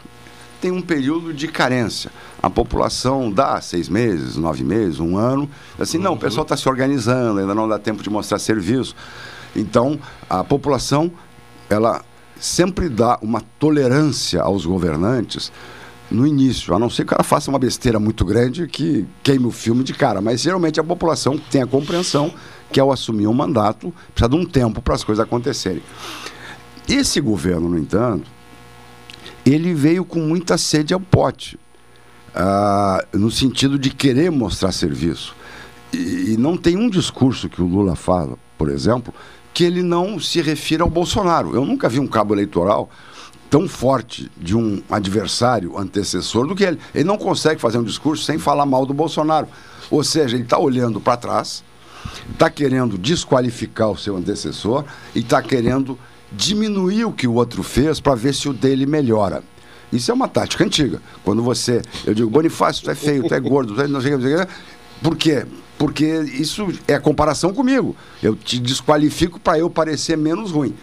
[0.59, 2.11] tem um período de carência.
[2.41, 5.49] A população dá seis meses, nove meses, um ano.
[5.79, 8.95] Assim, não, o pessoal está se organizando, ainda não dá tempo de mostrar serviço.
[9.55, 9.99] Então,
[10.29, 11.11] a população,
[11.69, 12.03] ela
[12.39, 15.51] sempre dá uma tolerância aos governantes
[16.11, 19.45] no início, a não ser que o cara faça uma besteira muito grande que queime
[19.45, 20.21] o filme de cara.
[20.21, 22.33] Mas geralmente a população tem a compreensão
[22.71, 25.81] que ao assumir um mandato precisa de um tempo para as coisas acontecerem.
[26.87, 28.29] Esse governo, no entanto,
[29.45, 31.59] ele veio com muita sede ao pote,
[32.33, 35.35] ah, no sentido de querer mostrar serviço.
[35.91, 39.13] E, e não tem um discurso que o Lula fala, por exemplo,
[39.55, 41.55] que ele não se refira ao Bolsonaro.
[41.55, 42.89] Eu nunca vi um cabo eleitoral
[43.49, 46.77] tão forte de um adversário antecessor do que ele.
[46.93, 49.47] Ele não consegue fazer um discurso sem falar mal do Bolsonaro.
[49.89, 51.63] Ou seja, ele está olhando para trás,
[52.29, 54.83] está querendo desqualificar o seu antecessor
[55.15, 55.97] e está querendo
[56.33, 59.41] diminuir o que o outro fez para ver se o dele melhora.
[59.89, 61.01] Isso é uma tática antiga.
[61.23, 64.47] Quando você, eu digo, Bonifácio, tu é feio, tu é gordo, tu é
[65.01, 65.45] Por quê?
[65.77, 67.95] Porque isso é comparação comigo.
[68.23, 70.73] Eu te desqualifico para eu parecer menos ruim.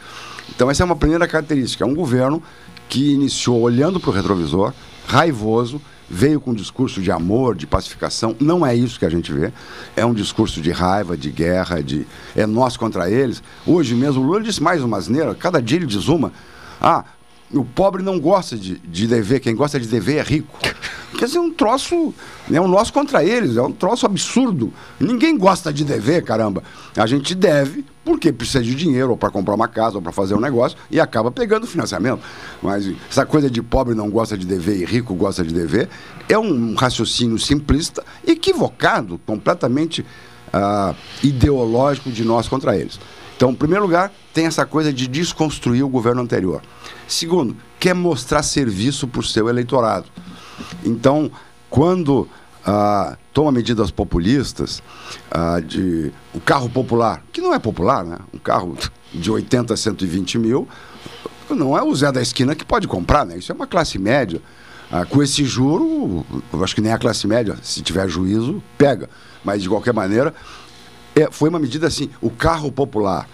[0.54, 1.82] Então, essa é uma primeira característica.
[1.82, 2.42] É um governo
[2.88, 4.72] que iniciou olhando para o retrovisor,
[5.06, 8.36] raivoso, veio com um discurso de amor, de pacificação.
[8.38, 9.50] Não é isso que a gente vê.
[9.96, 12.06] É um discurso de raiva, de guerra, de
[12.36, 13.42] é nós contra eles.
[13.66, 16.30] Hoje mesmo, o Lula disse mais uma asneira, cada dia ele diz uma.
[16.78, 17.04] Ah,
[17.52, 20.58] o pobre não gosta de, de dever, quem gosta de dever é rico.
[21.18, 22.14] Quer dizer, é um troço,
[22.50, 24.72] é um nós contra eles, é um troço absurdo.
[24.98, 26.62] Ninguém gosta de dever, caramba.
[26.96, 30.34] A gente deve porque precisa de dinheiro, ou para comprar uma casa, ou para fazer
[30.34, 32.20] um negócio, e acaba pegando financiamento.
[32.60, 35.88] Mas essa coisa de pobre não gosta de dever e rico gosta de dever
[36.28, 40.04] é um raciocínio simplista, equivocado, completamente
[40.52, 42.98] ah, ideológico de nós contra eles.
[43.42, 46.62] Então, em primeiro lugar, tem essa coisa de desconstruir o governo anterior.
[47.08, 50.06] Segundo, quer mostrar serviço para o seu eleitorado.
[50.84, 51.28] Então,
[51.68, 52.28] quando
[52.64, 54.80] ah, toma medidas populistas
[55.28, 58.18] ah, de o carro popular, que não é popular, né?
[58.32, 58.78] Um carro
[59.12, 60.68] de 80 a 120 mil,
[61.50, 63.38] não é o Zé da esquina que pode comprar, né?
[63.38, 64.40] Isso é uma classe média.
[64.88, 69.10] Ah, com esse juro, eu acho que nem a classe média, se tiver juízo, pega.
[69.44, 70.32] Mas de qualquer maneira,
[71.14, 73.28] é, foi uma medida assim, o carro popular.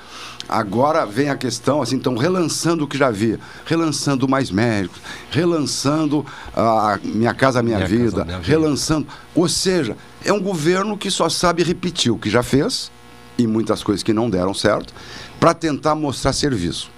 [0.49, 4.99] Agora vem a questão, assim, estão relançando o que já havia, relançando mais médicos,
[5.31, 6.25] relançando
[6.57, 9.05] a Minha Casa Minha, minha vida, casa, minha relançando.
[9.05, 9.17] Vida.
[9.35, 12.91] Ou seja, é um governo que só sabe repetir o que já fez,
[13.37, 14.95] e muitas coisas que não deram certo,
[15.39, 16.91] para tentar mostrar serviço.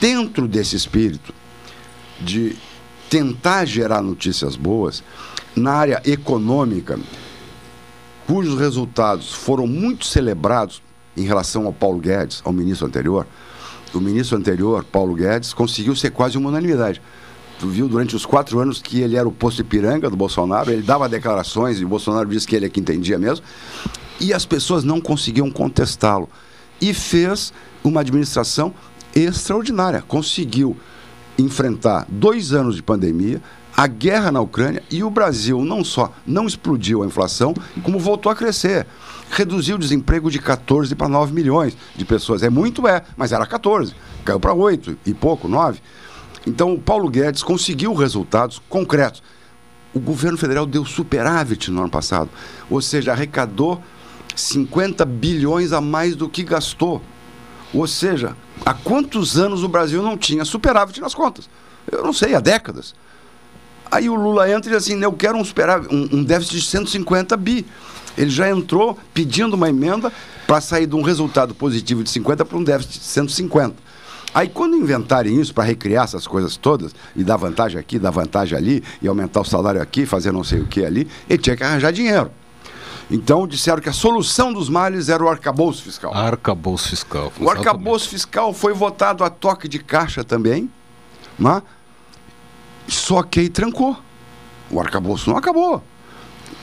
[0.00, 1.34] Dentro desse espírito
[2.20, 2.56] de
[3.10, 5.02] tentar gerar notícias boas,
[5.54, 6.98] na área econômica,
[8.26, 10.82] cujos resultados foram muito celebrados
[11.16, 13.26] em relação ao Paulo Guedes, ao ministro anterior,
[13.94, 17.00] o ministro anterior, Paulo Guedes, conseguiu ser quase uma unanimidade.
[17.60, 20.82] Tu viu durante os quatro anos que ele era o posto Ipiranga do Bolsonaro, ele
[20.82, 23.44] dava declarações e o Bolsonaro disse que ele é que entendia mesmo,
[24.20, 26.28] e as pessoas não conseguiam contestá-lo.
[26.80, 27.52] E fez
[27.84, 28.74] uma administração
[29.14, 30.76] extraordinária, conseguiu
[31.38, 33.40] enfrentar dois anos de pandemia,
[33.76, 38.30] a guerra na Ucrânia e o Brasil não só não explodiu a inflação, como voltou
[38.30, 38.86] a crescer.
[39.30, 42.42] Reduziu o desemprego de 14 para 9 milhões de pessoas.
[42.42, 43.94] É muito, é, mas era 14.
[44.24, 45.80] Caiu para 8 e pouco, 9.
[46.46, 49.22] Então, o Paulo Guedes conseguiu resultados concretos.
[49.92, 52.28] O governo federal deu superávit no ano passado,
[52.68, 53.82] ou seja, arrecadou
[54.36, 57.02] 50 bilhões a mais do que gastou.
[57.72, 61.48] Ou seja, há quantos anos o Brasil não tinha superávit nas contas?
[61.90, 62.94] Eu não sei, há décadas.
[63.90, 66.66] Aí o Lula entra e diz assim: eu quero um, superávit, um, um déficit de
[66.66, 67.66] 150 bi.
[68.16, 70.12] Ele já entrou pedindo uma emenda
[70.46, 73.74] para sair de um resultado positivo de 50 para um déficit de 150.
[74.34, 78.58] Aí quando inventarem isso para recriar essas coisas todas, e dar vantagem aqui, dar vantagem
[78.58, 81.62] ali, e aumentar o salário aqui, fazer não sei o que ali, ele tinha que
[81.62, 82.30] arranjar dinheiro.
[83.10, 86.12] Então disseram que a solução dos males era o arcabouço fiscal.
[86.12, 87.32] Arcabouço fiscal.
[87.38, 90.70] O arcabouço fiscal foi votado a toque de caixa também,
[91.38, 91.62] né?
[92.86, 93.96] Só que aí trancou.
[94.70, 95.82] O arcabouço não acabou.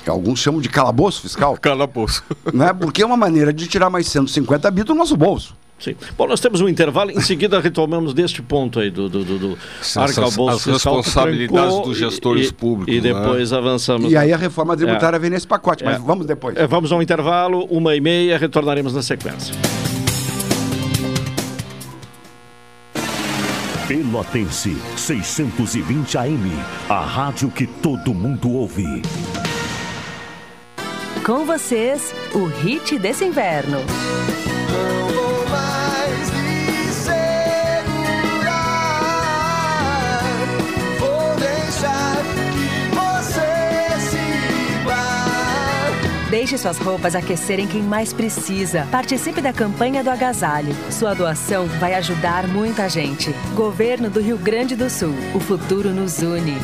[0.07, 1.57] Alguns chamam de calabouço fiscal.
[1.57, 2.23] calabouço.
[2.53, 2.73] Né?
[2.73, 5.55] Porque é uma maneira de tirar mais 150 bits do nosso bolso.
[5.79, 5.95] Sim.
[6.15, 9.57] Bom, nós temos um intervalo, em seguida retomamos deste ponto aí do, do, do, do
[9.95, 12.93] arcabouço As responsabilidades dos gestores e, públicos.
[12.93, 13.57] E depois né?
[13.57, 14.11] avançamos.
[14.11, 15.19] E aí a reforma tributária é.
[15.19, 15.99] vem nesse pacote, mas é.
[15.99, 16.55] vamos depois.
[16.55, 19.55] É, vamos ao intervalo, uma e meia, retornaremos na sequência.
[23.91, 26.49] Pelotense 620 AM,
[26.87, 29.01] a rádio que todo mundo ouve.
[31.25, 33.79] Com vocês, o hit desse inverno.
[46.41, 48.87] Deixe suas roupas aquecerem quem mais precisa.
[48.89, 50.73] Participe da campanha do agasalho.
[50.89, 53.31] Sua doação vai ajudar muita gente.
[53.53, 55.13] Governo do Rio Grande do Sul.
[55.35, 56.55] O futuro nos une.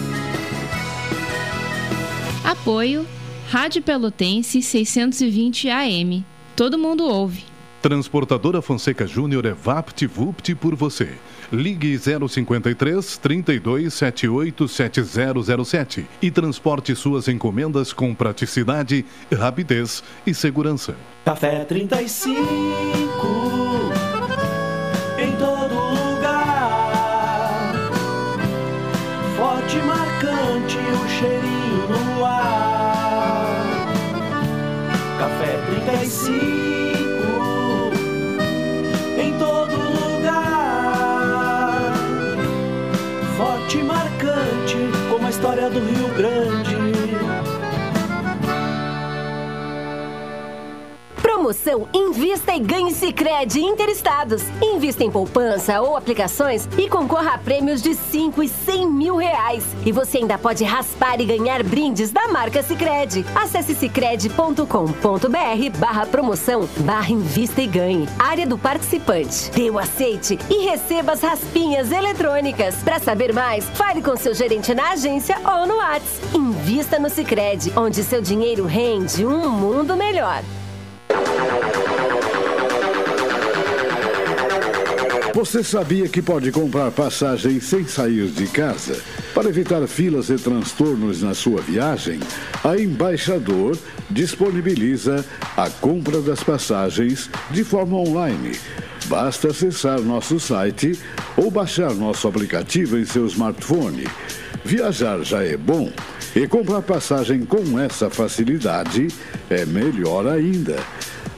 [2.43, 3.05] Apoio
[3.51, 6.25] Rádio Pelotense 620 AM.
[6.55, 7.43] Todo mundo ouve.
[7.79, 11.13] Transportadora Fonseca Júnior é VaptVupt por você.
[11.51, 20.95] Ligue 053 3278 7007 e transporte suas encomendas com praticidade, rapidez e segurança.
[21.23, 23.66] Café 35
[45.69, 46.66] do Rio Grande.
[51.47, 54.43] Promoção Invista e Ganhe Sicredi Interestados.
[54.61, 59.63] Invista em poupança ou aplicações e concorra a prêmios de 5 e 100 mil reais.
[59.85, 63.25] E você ainda pode raspar e ganhar brindes da marca Sicredi.
[63.33, 64.67] Acesse cicred.com.br
[65.79, 68.09] barra promoção barra invista e ganhe.
[68.19, 69.49] Área do participante.
[69.51, 72.75] Dê o aceite e receba as raspinhas eletrônicas.
[72.83, 76.37] Para saber mais, fale com seu gerente na agência ou no WhatsApp.
[76.37, 80.43] Invista no Sicredi, onde seu dinheiro rende um mundo melhor.
[85.37, 88.99] Você sabia que pode comprar passagem sem sair de casa?
[89.35, 92.19] Para evitar filas e transtornos na sua viagem,
[92.63, 93.77] a Embaixador
[94.09, 95.23] disponibiliza
[95.55, 98.59] a compra das passagens de forma online.
[99.05, 100.99] Basta acessar nosso site
[101.37, 104.07] ou baixar nosso aplicativo em seu smartphone.
[104.65, 105.91] Viajar já é bom
[106.37, 109.07] e comprar passagem com essa facilidade
[109.49, 110.75] é melhor ainda.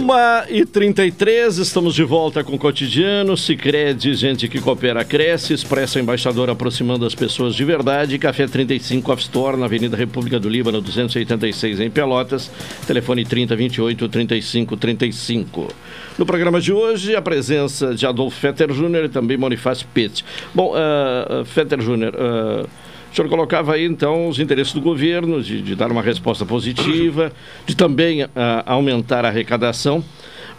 [0.00, 3.36] Uma e 33 estamos de volta com o cotidiano.
[3.36, 5.52] Sicredi, gente que coopera, cresce.
[5.52, 8.18] Expressa Embaixador aproximando as pessoas de verdade.
[8.18, 12.50] Café 35 Off Store, na Avenida República do Líbano, 286 em Pelotas.
[12.86, 15.68] Telefone 3028 35 35.
[16.16, 20.24] No programa de hoje, a presença de Adolfo Fetter Júnior e também Bonifácio Pitt.
[20.54, 22.14] Bom, uh, Fetter Júnior.
[22.14, 26.46] Uh, o senhor colocava aí, então, os interesses do governo de, de dar uma resposta
[26.46, 27.32] positiva,
[27.66, 28.28] de também uh,
[28.64, 30.04] aumentar a arrecadação,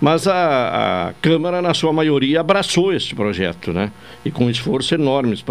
[0.02, 3.92] mas a, a, Câmara, na sua maioria, abraçou este projeto, né?
[4.26, 5.42] E com um esforço enorme,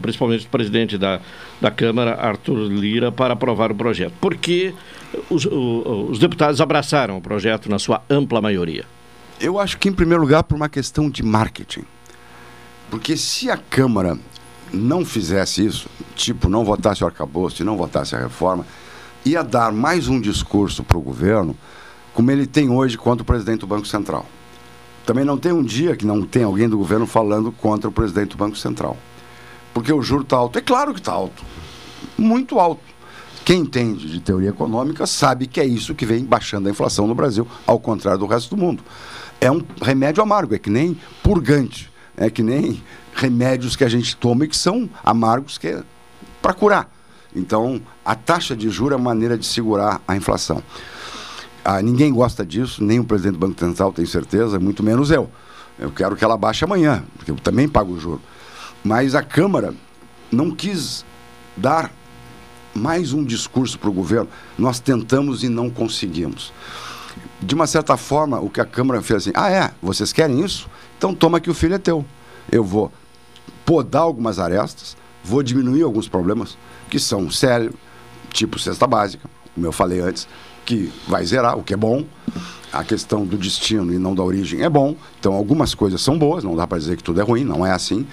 [0.00, 1.20] principalmente o presidente da,
[1.60, 4.12] da Câmara, Arthur Lira, para aprovar o projeto.
[4.20, 4.72] Por que
[5.28, 8.84] os, os deputados abraçaram o projeto na sua ampla maioria?
[9.40, 11.84] Eu acho que, em primeiro lugar, por uma questão de marketing.
[12.90, 14.16] Porque se a Câmara
[14.72, 18.66] não fizesse isso, tipo, não votasse o arcabouço não votasse a reforma,
[19.24, 21.56] ia dar mais um discurso para o governo,
[22.14, 24.26] como ele tem hoje contra o presidente do Banco Central.
[25.04, 28.30] Também não tem um dia que não tem alguém do governo falando contra o presidente
[28.30, 28.96] do Banco Central.
[29.72, 30.58] Porque o juro está alto.
[30.58, 31.42] É claro que está alto.
[32.16, 32.82] Muito alto.
[33.44, 37.14] Quem entende de teoria econômica sabe que é isso que vem baixando a inflação no
[37.14, 38.82] Brasil, ao contrário do resto do mundo.
[39.40, 42.82] É um remédio amargo, é que nem purgante, é que nem
[43.18, 45.82] remédios que a gente toma e que são amargos que é
[46.40, 46.88] para curar.
[47.34, 50.62] Então, a taxa de juros é uma maneira de segurar a inflação.
[51.64, 55.28] Ah, ninguém gosta disso, nem o presidente do Banco Central tem certeza, muito menos eu.
[55.78, 58.20] Eu quero que ela baixe amanhã, porque eu também pago o juro.
[58.82, 59.74] Mas a Câmara
[60.30, 61.04] não quis
[61.56, 61.92] dar
[62.74, 64.28] mais um discurso para o governo.
[64.56, 66.52] Nós tentamos e não conseguimos.
[67.40, 69.72] De uma certa forma, o que a Câmara fez assim: ah, é?
[69.82, 70.68] Vocês querem isso?
[70.96, 72.04] Então toma que o filho é teu.
[72.50, 72.90] Eu vou
[73.68, 76.56] podar algumas arestas, vou diminuir alguns problemas
[76.88, 77.74] que são sérios,
[78.32, 80.26] tipo cesta básica, como eu falei antes,
[80.64, 82.02] que vai zerar, o que é bom.
[82.72, 84.96] A questão do destino e não da origem é bom.
[85.20, 87.70] Então, algumas coisas são boas, não dá para dizer que tudo é ruim, não é
[87.70, 88.06] assim.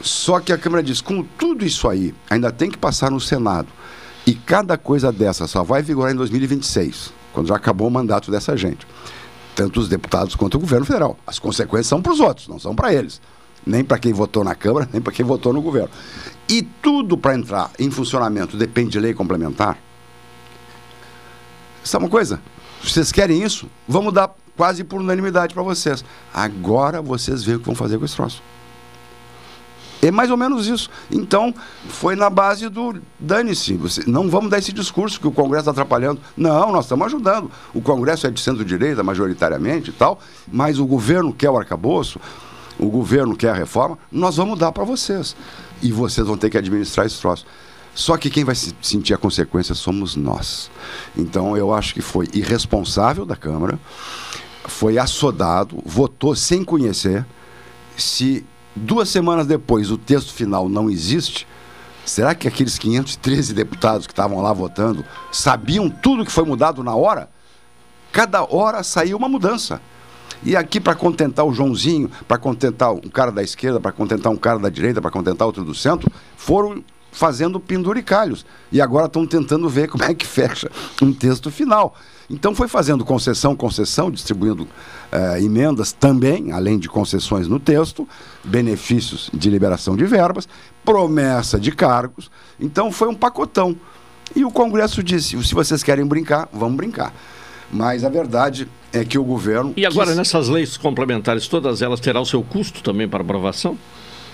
[0.00, 3.68] Só que a Câmara diz: com tudo isso aí, ainda tem que passar no Senado.
[4.26, 8.56] E cada coisa dessa só vai vigorar em 2026, quando já acabou o mandato dessa
[8.56, 8.84] gente.
[9.54, 11.16] Tanto os deputados quanto o governo federal.
[11.24, 13.20] As consequências são para os outros, não são para eles
[13.66, 15.90] nem para quem votou na Câmara, nem para quem votou no governo.
[16.48, 19.78] E tudo para entrar em funcionamento depende de lei complementar.
[21.84, 22.40] Sabe uma coisa?
[22.82, 23.68] Vocês querem isso?
[23.86, 26.04] Vamos dar quase por unanimidade para vocês.
[26.32, 28.42] Agora vocês veem o que vão fazer com esse troço.
[30.00, 30.88] É mais ou menos isso.
[31.10, 31.52] Então,
[31.88, 33.78] foi na base do dane-se.
[34.06, 36.20] Não vamos dar esse discurso que o Congresso está atrapalhando.
[36.36, 37.50] Não, nós estamos ajudando.
[37.74, 42.20] O Congresso é de centro-direita, majoritariamente e tal, mas o governo quer o arcabouço
[42.78, 45.34] o governo quer a reforma, nós vamos dar para vocês.
[45.82, 47.44] E vocês vão ter que administrar esse troço.
[47.94, 50.70] Só que quem vai sentir a consequência somos nós.
[51.16, 53.78] Então eu acho que foi irresponsável da Câmara,
[54.64, 57.26] foi assodado, votou sem conhecer.
[57.96, 61.46] Se duas semanas depois o texto final não existe,
[62.04, 66.94] será que aqueles 513 deputados que estavam lá votando sabiam tudo que foi mudado na
[66.94, 67.28] hora?
[68.12, 69.80] Cada hora saiu uma mudança.
[70.44, 74.36] E aqui para contentar o Joãozinho, para contentar um cara da esquerda, para contentar um
[74.36, 78.46] cara da direita, para contentar outro do centro, foram fazendo penduricalhos.
[78.70, 80.70] E agora estão tentando ver como é que fecha
[81.02, 81.94] um texto final.
[82.30, 84.68] Então foi fazendo concessão, concessão, distribuindo
[85.10, 88.06] eh, emendas também, além de concessões no texto,
[88.44, 90.46] benefícios de liberação de verbas,
[90.84, 92.30] promessa de cargos.
[92.60, 93.74] Então foi um pacotão.
[94.36, 97.14] E o Congresso disse: se vocês querem brincar, vamos brincar.
[97.70, 99.72] Mas a verdade é que o governo.
[99.76, 103.76] E agora, quis- nessas leis complementares, todas elas terão o seu custo também para aprovação?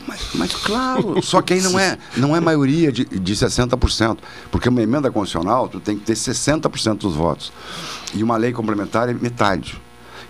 [0.07, 4.19] Mas, mas claro, só que aí não é, não é maioria de, de 60%,
[4.51, 7.51] porque uma emenda constitucional tu tem que ter 60% dos votos.
[8.15, 9.81] E uma lei complementar é metade.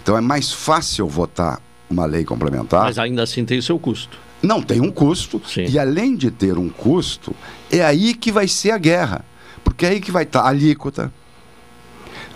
[0.01, 2.85] Então é mais fácil votar uma lei complementar.
[2.85, 4.17] Mas ainda assim tem o seu custo.
[4.41, 5.41] Não, tem um custo.
[5.69, 7.35] E além de ter um custo,
[7.71, 9.25] é aí que vai ser a guerra.
[9.65, 11.13] Porque é aí que vai estar a alíquota,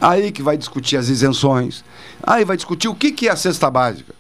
[0.01, 1.85] aí que vai discutir as isenções,
[2.23, 4.15] aí vai discutir o que, que é a cesta básica.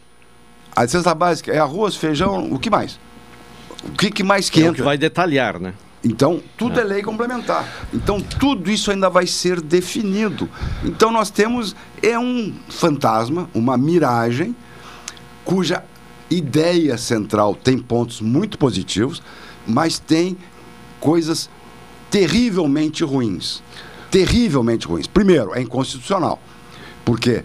[0.74, 2.98] A cesta básica é arroz, feijão, o que mais?
[3.84, 4.76] O que, que mais que É o entra?
[4.76, 5.74] que vai detalhar, né?
[6.04, 6.84] Então, tudo é.
[6.84, 7.68] lei complementar.
[7.92, 10.48] Então, tudo isso ainda vai ser definido.
[10.84, 14.54] Então, nós temos é um fantasma, uma miragem,
[15.44, 15.82] cuja
[16.30, 19.22] ideia central tem pontos muito positivos,
[19.66, 20.36] mas tem
[21.00, 21.50] coisas
[22.10, 23.62] terrivelmente ruins.
[24.10, 25.06] Terrivelmente ruins.
[25.06, 26.40] Primeiro, é inconstitucional.
[27.04, 27.44] Porque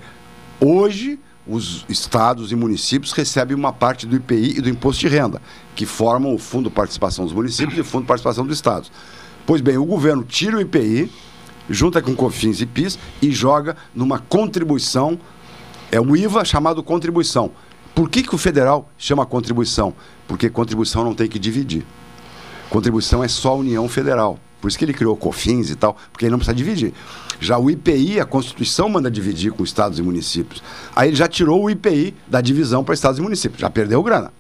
[0.60, 5.42] hoje os estados e municípios recebem uma parte do IPI e do imposto de renda,
[5.76, 8.92] que formam o Fundo de Participação dos Municípios e o Fundo de Participação dos Estados.
[9.46, 11.12] Pois bem, o governo tira o IPI,
[11.70, 15.20] junta com COFINS e PIS e joga numa contribuição,
[15.92, 17.52] é um IVA chamado contribuição.
[17.94, 19.94] Por que, que o federal chama contribuição?
[20.28, 21.86] Porque contribuição não tem que dividir.
[22.70, 24.40] Contribuição é só a União Federal.
[24.64, 26.94] Por isso que ele criou COFINS e tal, porque ele não precisa dividir.
[27.38, 30.64] Já o IPI, a Constituição manda dividir com estados e municípios.
[30.96, 34.32] Aí ele já tirou o IPI da divisão para estados e municípios, já perdeu grana.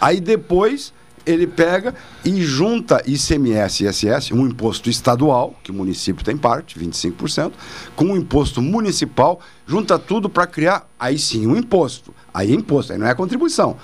[0.00, 0.92] Aí depois
[1.24, 1.94] ele pega
[2.24, 7.52] e junta ICMS e ISS, um imposto estadual, que o município tem parte, 25%,
[7.94, 12.12] com um imposto municipal, junta tudo para criar, aí sim, um imposto.
[12.34, 13.76] Aí é imposto, aí não é contribuição.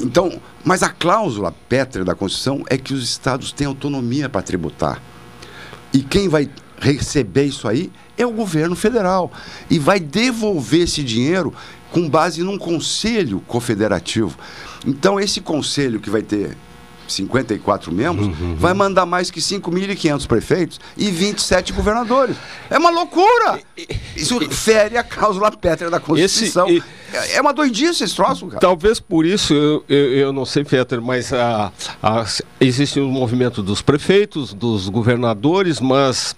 [0.00, 5.00] Então, mas a cláusula pétrea da Constituição é que os estados têm autonomia para tributar.
[5.92, 9.32] E quem vai receber isso aí é o governo federal.
[9.70, 11.54] E vai devolver esse dinheiro
[11.90, 14.36] com base num conselho confederativo.
[14.86, 16.56] Então, esse conselho que vai ter
[17.08, 22.36] 54 membros, vai mandar mais que 5.500 prefeitos e 27 governadores.
[22.70, 23.60] É uma loucura!
[24.16, 26.68] Isso fere a cláusula pétrea da Constituição.
[26.68, 26.82] Esse-
[27.32, 28.60] É uma doidice esse troço, cara.
[28.60, 32.24] Talvez por isso, eu, eu, eu não sei, Peter, mas ah, ah,
[32.60, 36.34] existe o movimento dos prefeitos, dos governadores, mas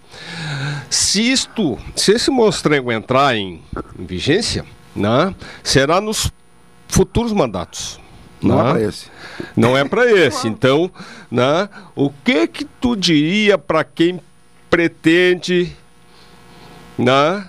[0.90, 3.60] se isto, se esse monstrengo entrar em,
[3.98, 4.64] em vigência,
[4.94, 6.30] né, será nos
[6.86, 7.98] futuros mandatos.
[8.40, 8.70] Não é né?
[8.72, 9.06] pra esse.
[9.56, 10.48] Não é para esse.
[10.48, 10.90] Então,
[11.30, 14.20] né, o que que tu diria para quem
[14.70, 15.74] pretende,
[16.96, 17.46] né,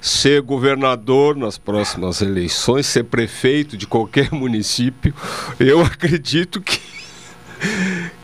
[0.00, 5.14] ser governador nas próximas eleições, ser prefeito de qualquer município?
[5.60, 6.80] Eu acredito que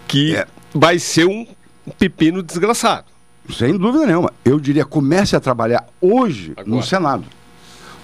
[0.07, 0.47] que É.
[0.75, 1.47] vai ser um
[1.99, 3.07] pepino desgraçado.
[3.51, 4.31] Sem dúvida nenhuma.
[4.45, 6.83] Eu diria, comece a trabalhar hoje no Agora.
[6.83, 7.25] Senado.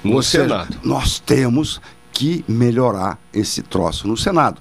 [0.02, 0.76] No Ou seja, Senado.
[0.82, 1.80] nós temos
[2.18, 4.60] que melhorar esse troço no Senado.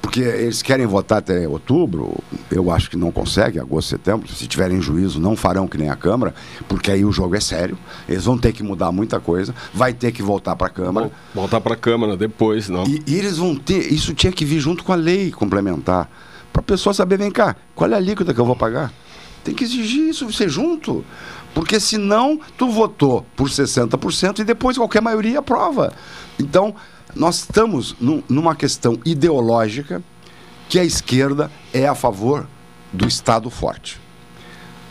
[0.00, 2.18] Porque eles querem votar até outubro,
[2.50, 4.28] eu acho que não conseguem, agosto, setembro.
[4.28, 6.34] Se tiverem juízo, não farão que nem a Câmara,
[6.68, 7.78] porque aí o jogo é sério.
[8.08, 11.12] Eles vão ter que mudar muita coisa, vai ter que voltar para a Câmara.
[11.32, 12.82] Voltar para a Câmara depois, não.
[12.84, 13.92] E, e eles vão ter.
[13.92, 16.10] Isso tinha que vir junto com a lei complementar.
[16.52, 18.92] Para a pessoa saber, vem cá, qual é a alíquota que eu vou pagar?
[19.44, 21.04] Tem que exigir isso, ser junto.
[21.54, 25.92] Porque senão tu votou por 60% e depois qualquer maioria aprova.
[26.42, 26.74] Então,
[27.14, 30.02] nós estamos num- numa questão ideológica
[30.68, 32.46] que a esquerda é a favor
[32.92, 34.00] do Estado forte.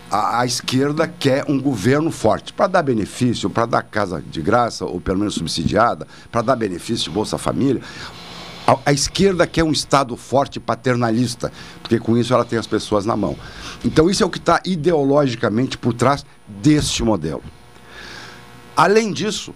[0.09, 4.85] A, a esquerda quer um governo forte para dar benefício, para dar casa de graça,
[4.85, 7.81] ou pelo menos subsidiada, para dar benefício de Bolsa Família.
[8.67, 11.51] A, a esquerda quer um Estado forte paternalista,
[11.81, 13.35] porque com isso ela tem as pessoas na mão.
[13.84, 17.43] Então, isso é o que está ideologicamente por trás deste modelo.
[18.76, 19.53] Além disso,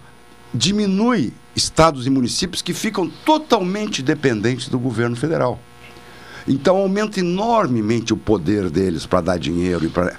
[0.52, 5.58] diminui estados e municípios que ficam totalmente dependentes do governo federal.
[6.46, 10.16] Então aumenta enormemente o poder deles para dar dinheiro e para.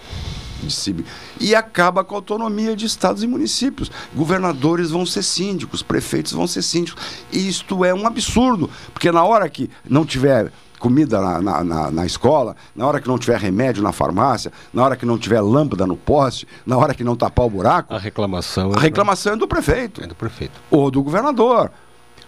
[1.39, 3.91] E acaba com a autonomia de estados e municípios.
[4.13, 7.01] Governadores vão ser síndicos, prefeitos vão ser síndicos.
[7.31, 11.91] E isto é um absurdo, porque na hora que não tiver comida na, na, na,
[11.91, 15.41] na escola, na hora que não tiver remédio na farmácia, na hora que não tiver
[15.41, 17.93] lâmpada no poste, na hora que não tapar o buraco.
[17.93, 18.73] A reclamação.
[18.73, 20.03] A reclamação é do prefeito.
[20.03, 20.59] É do prefeito.
[20.69, 21.71] Ou do governador.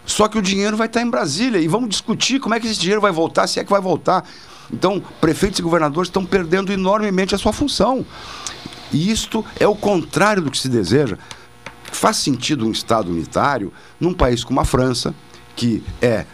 [0.04, 2.80] Só que o dinheiro vai estar em Brasília e vamos discutir como é que esse
[2.80, 4.24] dinheiro vai voltar, se é que vai voltar.
[4.72, 8.04] Então, prefeitos e governadores estão perdendo enormemente a sua função.
[8.92, 11.16] E isto é o contrário do que se deseja.
[11.92, 15.14] Faz sentido um Estado unitário num país como a França,
[15.56, 16.24] que é,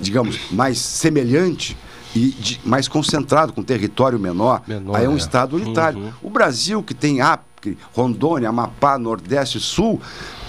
[0.00, 1.76] digamos, mais semelhante
[2.14, 4.62] e de- mais concentrado, com território menor.
[4.66, 5.18] Menor, aí é um é.
[5.18, 5.98] Estado unitário.
[5.98, 6.12] Uhum.
[6.22, 10.00] O Brasil, que tem Acre, Rondônia, Amapá, Nordeste e Sul,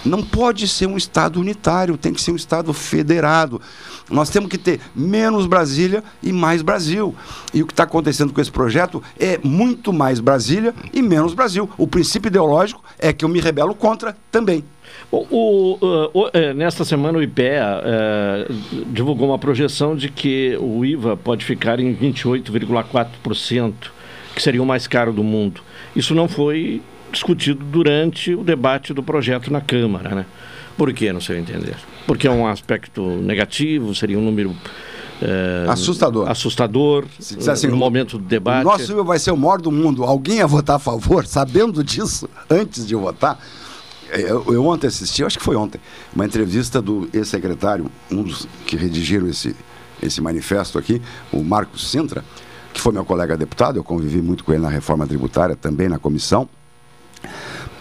[0.06, 3.60] não pode ser um Estado unitário, tem que ser um Estado federado.
[4.10, 7.14] Nós temos que ter menos Brasília e mais Brasil.
[7.54, 11.70] E o que está acontecendo com esse projeto é muito mais Brasília e menos Brasil.
[11.78, 14.64] O princípio ideológico é que eu me rebelo contra também.
[15.10, 15.78] O, o,
[16.14, 18.48] o- eh, nesta semana o IPEA eh,
[18.88, 23.74] divulgou uma projeção de que o IVA pode ficar em 28,4%,
[24.36, 25.62] que seria o mais caro do mundo.
[25.96, 26.82] Isso não foi
[27.12, 30.26] discutido durante o debate do projeto na Câmara, né?
[30.78, 31.76] Por que, no seu entender?
[32.06, 34.54] Porque é um aspecto negativo, seria um número
[35.22, 36.30] eh, Assustador.
[36.30, 38.62] assustador disser assim, no momento do debate.
[38.66, 40.04] O nosso IVA vai ser o maior do mundo.
[40.04, 43.40] Alguém ia votar a favor, sabendo disso, antes de votar?
[44.10, 45.80] Eu, eu ontem assisti, acho que foi ontem,
[46.16, 49.56] uma entrevista do ex-secretário, um dos que redigiram esse,
[50.02, 51.02] esse manifesto aqui,
[51.32, 52.24] o Marcos Sintra,
[52.74, 56.00] que foi meu colega deputado, eu convivi muito com ele na reforma tributária, também na
[56.00, 56.48] comissão.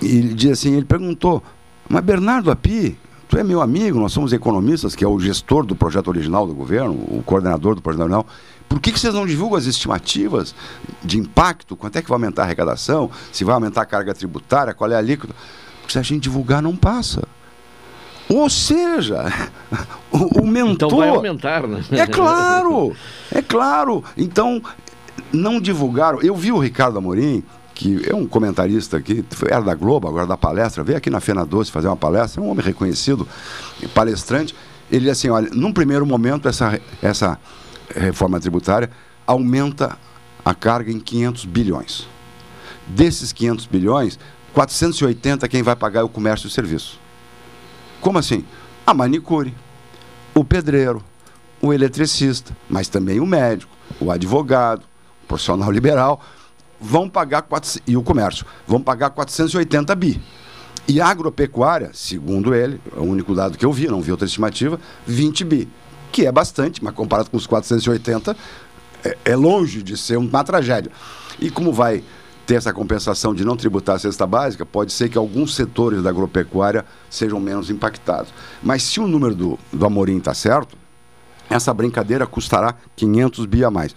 [0.00, 1.42] E ele diz assim, ele perguntou,
[1.88, 2.98] mas Bernardo Api,
[3.28, 6.54] tu é meu amigo, nós somos economistas, que é o gestor do projeto original do
[6.54, 8.26] governo, o coordenador do projeto original,
[8.68, 10.54] por que, que vocês não divulgam as estimativas
[11.02, 11.76] de impacto?
[11.76, 13.10] Quanto é que vai aumentar a arrecadação?
[13.32, 14.74] Se vai aumentar a carga tributária?
[14.74, 15.34] Qual é a alíquota?
[15.86, 17.22] Porque se a gente divulgar, não passa.
[18.28, 19.24] Ou seja,
[20.10, 20.88] o, o mentor...
[20.88, 21.80] Então vai aumentar, né?
[21.92, 22.92] É claro,
[23.30, 24.02] é claro.
[24.16, 24.60] Então,
[25.32, 26.20] não divulgaram.
[26.20, 30.36] Eu vi o Ricardo Amorim, que é um comentarista aqui, era da Globo, agora da
[30.36, 33.28] palestra, veio aqui na Fena Doce fazer uma palestra, é um homem reconhecido,
[33.94, 34.56] palestrante.
[34.90, 37.38] Ele disse assim: olha, num primeiro momento, essa, essa
[37.94, 38.90] reforma tributária
[39.24, 39.96] aumenta
[40.44, 42.08] a carga em 500 bilhões.
[42.88, 44.18] Desses 500 bilhões,
[44.56, 46.98] 480 quem vai pagar é o comércio e serviço.
[48.00, 48.42] Como assim?
[48.86, 49.54] A manicure,
[50.34, 51.04] o pedreiro,
[51.60, 53.70] o eletricista, mas também o médico,
[54.00, 54.82] o advogado,
[55.24, 56.22] o profissional liberal,
[56.80, 60.22] vão pagar, 400 e o comércio, vão pagar 480 bi.
[60.88, 64.26] E a agropecuária, segundo ele, é o único dado que eu vi, não vi outra
[64.26, 65.68] estimativa, 20 bi.
[66.10, 68.34] Que é bastante, mas comparado com os 480,
[69.04, 70.90] é, é longe de ser uma tragédia.
[71.38, 72.02] E como vai
[72.46, 76.10] ter essa compensação de não tributar a cesta básica, pode ser que alguns setores da
[76.10, 78.32] agropecuária sejam menos impactados.
[78.62, 80.76] Mas se o número do, do Amorim está certo,
[81.50, 83.94] essa brincadeira custará 500 bi a mais.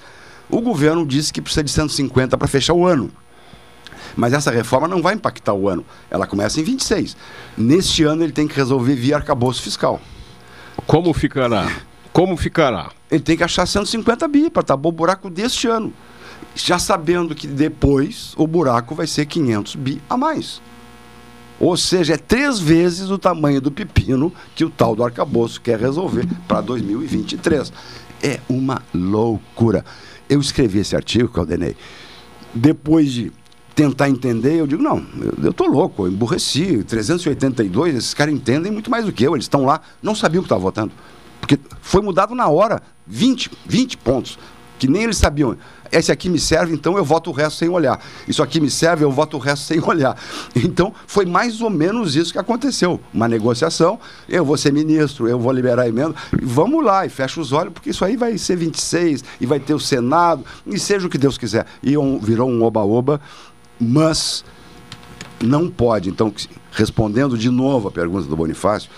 [0.50, 3.12] O governo disse que precisa de 150 para fechar o ano.
[4.16, 5.86] Mas essa reforma não vai impactar o ano.
[6.10, 7.16] Ela começa em 26.
[7.56, 10.02] Neste ano ele tem que resolver via arcabouço fiscal.
[10.88, 11.72] Como ficará?
[12.12, 12.90] Como ficará?
[13.12, 15.94] Ele tem que achar 150 bi para tapar o buraco deste ano.
[16.64, 20.61] Já sabendo que depois o buraco vai ser 500 bi a mais.
[21.60, 25.80] Ou seja, é três vezes o tamanho do pepino que o tal do arcabouço quer
[25.80, 27.73] resolver para 2023.
[28.22, 29.84] É uma loucura.
[30.30, 31.76] Eu escrevi esse artigo, Caldenei,
[32.53, 33.31] depois de
[33.76, 35.06] tentar entender, eu digo, não,
[35.41, 36.84] eu, tô louco, eu emburreci.
[36.84, 39.34] 382, esses caras entendem muito mais do que eu.
[39.36, 40.91] Eles estão lá, não sabiam o que estavam votando.
[41.40, 44.38] Porque foi mudado na hora, 20, 20 pontos,
[44.77, 45.57] que nem eles sabiam.
[45.91, 47.99] Esse aqui me serve, então eu voto o resto sem olhar.
[48.28, 50.16] Isso aqui me serve, eu voto o resto sem olhar.
[50.56, 52.99] Então, foi mais ou menos isso que aconteceu.
[53.14, 57.52] Uma negociação, eu vou ser ministro, eu vou liberar emenda, vamos lá, e fecha os
[57.52, 61.10] olhos, porque isso aí vai ser 26, e vai ter o Senado, e seja o
[61.10, 61.66] que Deus quiser.
[61.82, 63.20] E um- virou um oba-oba,
[63.80, 64.44] mas
[65.41, 66.10] não pode.
[66.10, 66.34] Então,
[66.72, 68.90] respondendo de novo a pergunta do Bonifácio,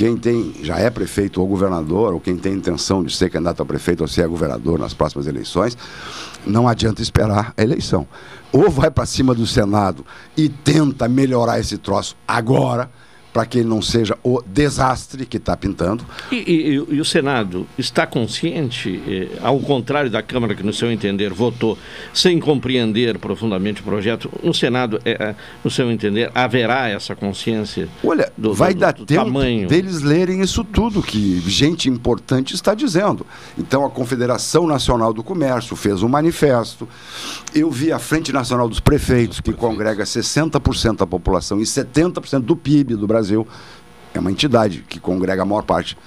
[0.00, 3.66] quem tem, já é prefeito ou governador, ou quem tem intenção de ser candidato a
[3.66, 5.76] prefeito ou ser governador nas próximas eleições,
[6.46, 8.08] não adianta esperar a eleição.
[8.50, 10.02] Ou vai para cima do Senado
[10.34, 12.90] e tenta melhorar esse troço agora,
[13.32, 16.04] para que ele não seja o desastre que está pintando.
[16.32, 20.90] E, e- e o Senado está consciente, eh, ao contrário da Câmara, que, no seu
[20.90, 21.78] entender, votou
[22.12, 25.34] sem compreender profundamente o projeto, no Senado, eh, eh,
[25.64, 29.68] no seu entender, haverá essa consciência Olha, do, vai do- dar do tempo tamanho?
[29.68, 33.24] deles lerem isso tudo que gente importante está dizendo.
[33.56, 36.88] Então, a Confederação Nacional do Comércio fez um manifesto.
[37.52, 42.54] Eu vi a Frente Nacional dos Prefeitos, que congrega 60% da população e 70% do
[42.54, 43.46] PIB do Brasil.
[44.14, 45.98] É uma entidade que congrega a maior parte.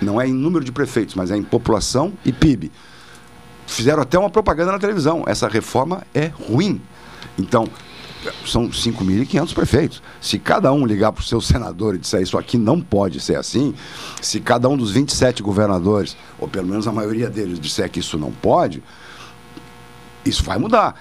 [0.00, 2.72] Não é em número de prefeitos, mas é em população e PIB.
[3.66, 5.24] fizeram até uma propaganda na televisão.
[5.26, 6.80] Essa reforma é ruim.
[7.38, 7.68] Então,
[8.46, 10.02] são 5.500 prefeitos.
[10.22, 13.36] Se cada um ligar para o seu senador e disser isso aqui não pode ser
[13.36, 13.74] assim,
[14.22, 18.18] se cada um dos 27 governadores, ou pelo menos a maioria deles, disser que isso
[18.18, 18.82] não pode,
[20.24, 21.00] isso vai mudar.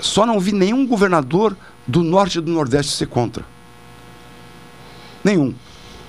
[0.00, 1.56] Só não vi nenhum governador
[1.86, 3.44] do norte e do nordeste ser contra.
[5.24, 5.54] Nenhum.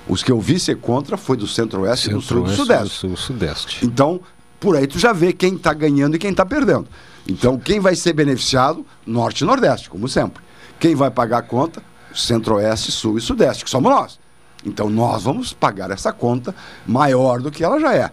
[0.08, 2.94] Os que eu vi ser contra foi do centro-oeste e do sul e do sudeste.
[2.94, 3.84] Sul, sudeste.
[3.84, 4.20] Então,
[4.58, 6.86] por aí tu já vê quem está ganhando e quem está perdendo.
[7.28, 8.84] Então, quem vai ser beneficiado?
[9.06, 10.42] Norte e Nordeste, como sempre.
[10.78, 11.82] Quem vai pagar a conta?
[12.14, 14.18] Centro-Oeste, Sul e Sudeste, que somos nós.
[14.64, 16.54] Então, nós vamos pagar essa conta
[16.86, 18.10] maior do que ela já é.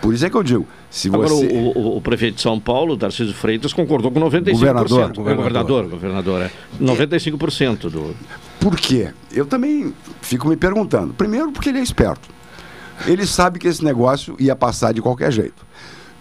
[0.00, 1.46] Por isso é que eu digo, se Agora, você...
[1.46, 4.52] o, o, o prefeito de São Paulo, Tarcísio Freitas, concordou com 95%.
[4.52, 6.50] Governador, governador, governador, é.
[6.80, 8.14] 95% do...
[8.60, 9.10] Por quê?
[9.32, 11.12] Eu também fico me perguntando.
[11.14, 12.28] Primeiro, porque ele é esperto.
[13.06, 15.66] Ele sabe que esse negócio ia passar de qualquer jeito.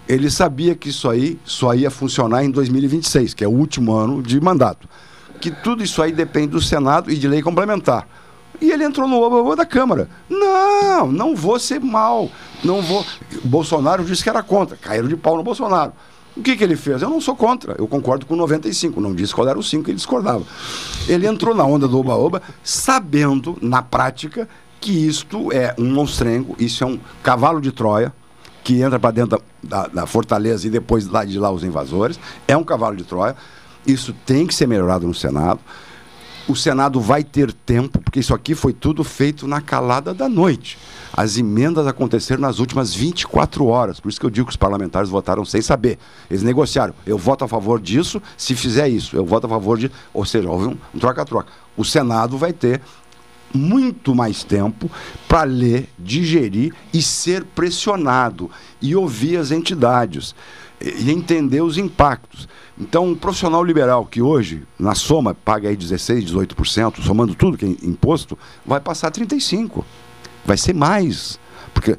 [0.07, 4.21] Ele sabia que isso aí só ia funcionar em 2026, que é o último ano
[4.21, 4.87] de mandato.
[5.41, 8.07] Que tudo isso aí depende do Senado e de lei complementar.
[8.59, 10.09] E ele entrou no oba da Câmara.
[10.29, 12.29] Não, não vou ser mal.
[12.63, 13.05] Não vou.
[13.43, 14.75] Bolsonaro disse que era contra.
[14.77, 15.93] Caíram de pau no Bolsonaro.
[16.35, 17.01] O que, que ele fez?
[17.01, 17.75] Eu não sou contra.
[17.77, 19.01] Eu concordo com 95.
[19.01, 20.43] Não disse qual era o 5 que ele discordava.
[21.07, 24.47] Ele entrou na onda do oba-oba, sabendo, na prática,
[24.79, 28.13] que isto é um monstrengo, isso é um cavalo de Troia,
[28.63, 32.19] que entra para dentro da, da, da, fortaleza e depois lá de lá os invasores.
[32.47, 33.35] É um cavalo de Troia.
[33.85, 35.59] Isso tem que ser melhorado no Senado.
[36.47, 40.77] O Senado vai ter tempo, porque isso aqui foi tudo feito na calada da noite.
[41.11, 43.99] As emendas aconteceram nas últimas 24 horas.
[43.99, 45.99] Por isso que eu digo que os parlamentares votaram sem saber.
[46.29, 46.93] Eles negociaram.
[47.05, 49.15] Eu voto a favor disso se fizer isso.
[49.17, 49.91] Eu voto a favor de.
[50.13, 51.51] Ou seja, houve um troca-troca.
[51.75, 52.81] O Senado vai ter
[53.53, 54.89] muito mais tempo
[55.27, 58.49] para ler, digerir e ser pressionado
[58.81, 60.33] e ouvir as entidades
[60.79, 62.47] e entender os impactos.
[62.79, 67.65] Então, um profissional liberal que hoje, na soma, paga aí 16, 18%, somando tudo que
[67.65, 69.83] é imposto, vai passar 35%.
[70.45, 71.39] Vai ser mais.
[71.73, 71.97] Porque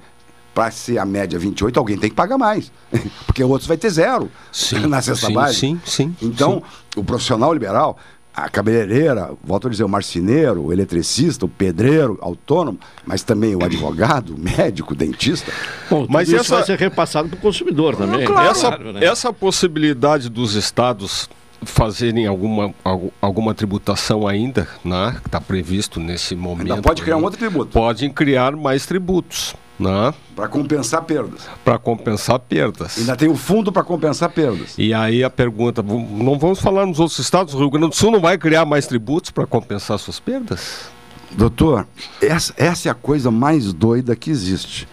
[0.54, 2.72] para ser a média 28, alguém tem que pagar mais.
[3.26, 5.58] Porque outros vai ter zero sim, na cesta sim, base.
[5.58, 6.16] Sim, sim.
[6.22, 6.62] Então,
[6.94, 7.00] sim.
[7.00, 7.96] o profissional liberal
[8.44, 13.64] a cabeleireira, volto a dizer, o marceneiro, o eletricista, o pedreiro, autônomo, mas também o
[13.64, 15.52] advogado, o médico, o dentista.
[15.90, 16.56] Bom, mas isso essa...
[16.56, 18.26] vai ser repassado para o consumidor também.
[18.26, 18.50] Claro.
[18.50, 19.04] Essa, claro, né?
[19.04, 21.28] essa possibilidade dos estados
[21.62, 22.72] fazerem alguma,
[23.20, 26.72] alguma tributação ainda, né, que está previsto nesse momento.
[26.72, 27.72] Ainda pode criar um outro tributo.
[27.72, 29.54] Podem criar mais tributos.
[29.78, 30.12] Né?
[30.34, 31.48] Para compensar perdas.
[31.64, 32.98] Para compensar perdas.
[32.98, 34.74] Ainda tem o fundo para compensar perdas.
[34.76, 37.54] E aí a pergunta: não vamos falar nos outros estados?
[37.54, 40.90] O Rio Grande do Sul não vai criar mais tributos para compensar suas perdas?
[41.30, 41.86] Doutor,
[42.20, 44.88] essa, essa é a coisa mais doida que existe.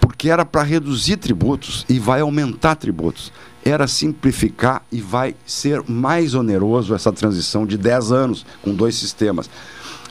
[0.00, 3.32] Porque era para reduzir tributos e vai aumentar tributos.
[3.64, 9.48] Era simplificar e vai ser mais oneroso essa transição de 10 anos com dois sistemas.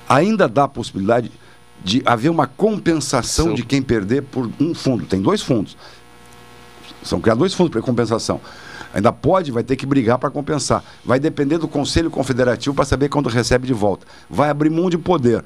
[0.08, 1.32] Ainda dá a possibilidade
[1.84, 3.54] de haver uma compensação Sim.
[3.56, 5.06] de quem perder por um fundo.
[5.06, 5.78] Tem dois fundos.
[7.04, 8.42] São criados dois fundos para compensação.
[8.94, 10.84] Ainda pode, vai ter que brigar para compensar.
[11.06, 14.06] Vai depender do Conselho Confederativo para saber quando recebe de volta.
[14.30, 15.44] Vai abrir mão de poder.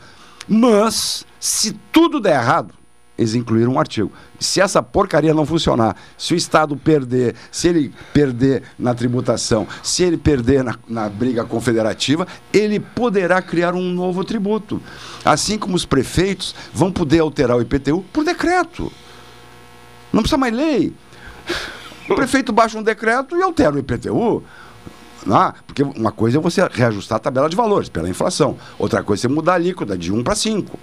[0.48, 2.74] Mas, se tudo der errado,
[3.18, 4.12] eles incluíram um artigo.
[4.40, 10.04] Se essa porcaria não funcionar, se o Estado perder, se ele perder na tributação, se
[10.04, 14.82] ele perder na, na, briga confederativa, ele poderá criar um novo tributo.
[15.24, 18.92] Assim como os prefeitos vão poder alterar o IPTU por decreto.
[20.12, 20.94] Não precisa mais lei.
[22.10, 24.44] O prefeito baixa um decreto e altera o IPTU.
[25.26, 28.58] Não, porque uma coisa é você reajustar a tabela de valores pela inflação.
[28.78, 30.80] Outra coisa é mudar a alíquota de 1 para 5.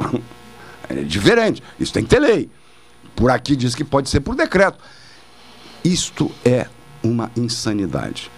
[0.91, 1.63] É diferente.
[1.79, 2.51] Isso tem que ter lei.
[3.15, 4.79] Por aqui diz que pode ser por decreto.
[5.85, 6.67] Isto é
[7.03, 8.31] uma insanidade.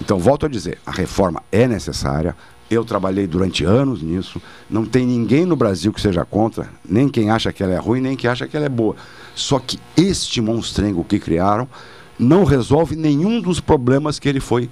[0.00, 2.36] Então, volto a dizer, a reforma é necessária.
[2.70, 4.40] Eu trabalhei durante anos nisso.
[4.68, 8.00] Não tem ninguém no Brasil que seja contra, nem quem acha que ela é ruim,
[8.00, 8.96] nem quem acha que ela é boa.
[9.34, 11.68] Só que este monstrengo que criaram
[12.18, 14.70] não resolve nenhum dos problemas que ele foi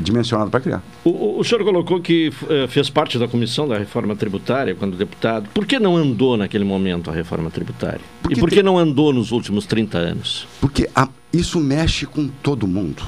[0.00, 0.82] dimensionado para criar.
[1.04, 5.48] O, o, senhor colocou que uh, fez parte da comissão da reforma tributária quando deputado.
[5.54, 8.00] Por que não andou naquele momento a reforma tributária?
[8.22, 8.64] Porque e por que tem...
[8.64, 10.46] não andou nos últimos 30 anos?
[10.60, 13.02] Porque a, isso mexe com todo mundo.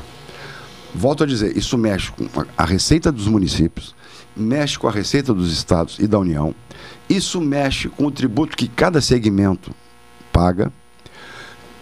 [0.94, 3.94] Volto a dizer, isso mexe com a, a receita dos municípios,
[4.36, 6.54] mexe com a receita dos estados e da União,
[7.08, 9.74] isso mexe com o tributo que cada segmento
[10.32, 10.72] paga.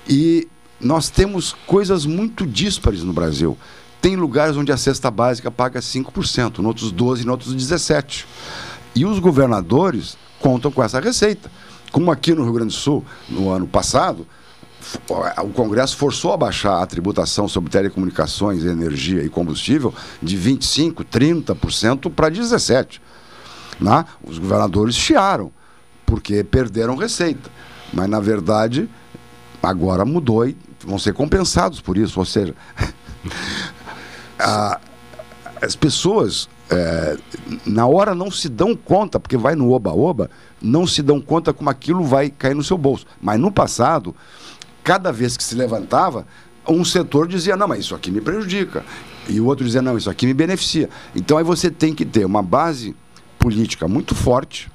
[0.09, 0.49] E
[0.81, 3.57] nós temos coisas muito díspares no Brasil.
[4.01, 8.25] Tem lugares onde a cesta básica paga 5%, em outros 12%, em outros 17%.
[8.95, 11.51] E os governadores contam com essa receita.
[11.93, 14.27] Como aqui no Rio Grande do Sul, no ano passado,
[15.43, 22.11] o Congresso forçou a baixar a tributação sobre telecomunicações, energia e combustível de 25%, 30%
[22.11, 23.01] para 17%.
[23.81, 24.05] Né?
[24.23, 25.53] Os governadores chiaram,
[26.07, 27.51] porque perderam receita.
[27.93, 28.89] Mas, na verdade,
[29.63, 32.19] agora mudou e vão ser compensados por isso.
[32.19, 32.55] Ou seja,
[34.41, 34.81] a,
[35.61, 37.17] as pessoas, é,
[37.67, 40.31] na hora, não se dão conta, porque vai no oba-oba,
[40.61, 43.07] não se dão conta como aquilo vai cair no seu bolso.
[43.21, 44.15] Mas no passado,
[44.83, 46.27] cada vez que se levantava,
[46.69, 48.85] um setor dizia: não, mas isso aqui me prejudica.
[49.29, 50.89] E o outro dizia: não, isso aqui me beneficia.
[51.15, 52.95] Então aí você tem que ter uma base
[53.39, 54.71] política muito forte,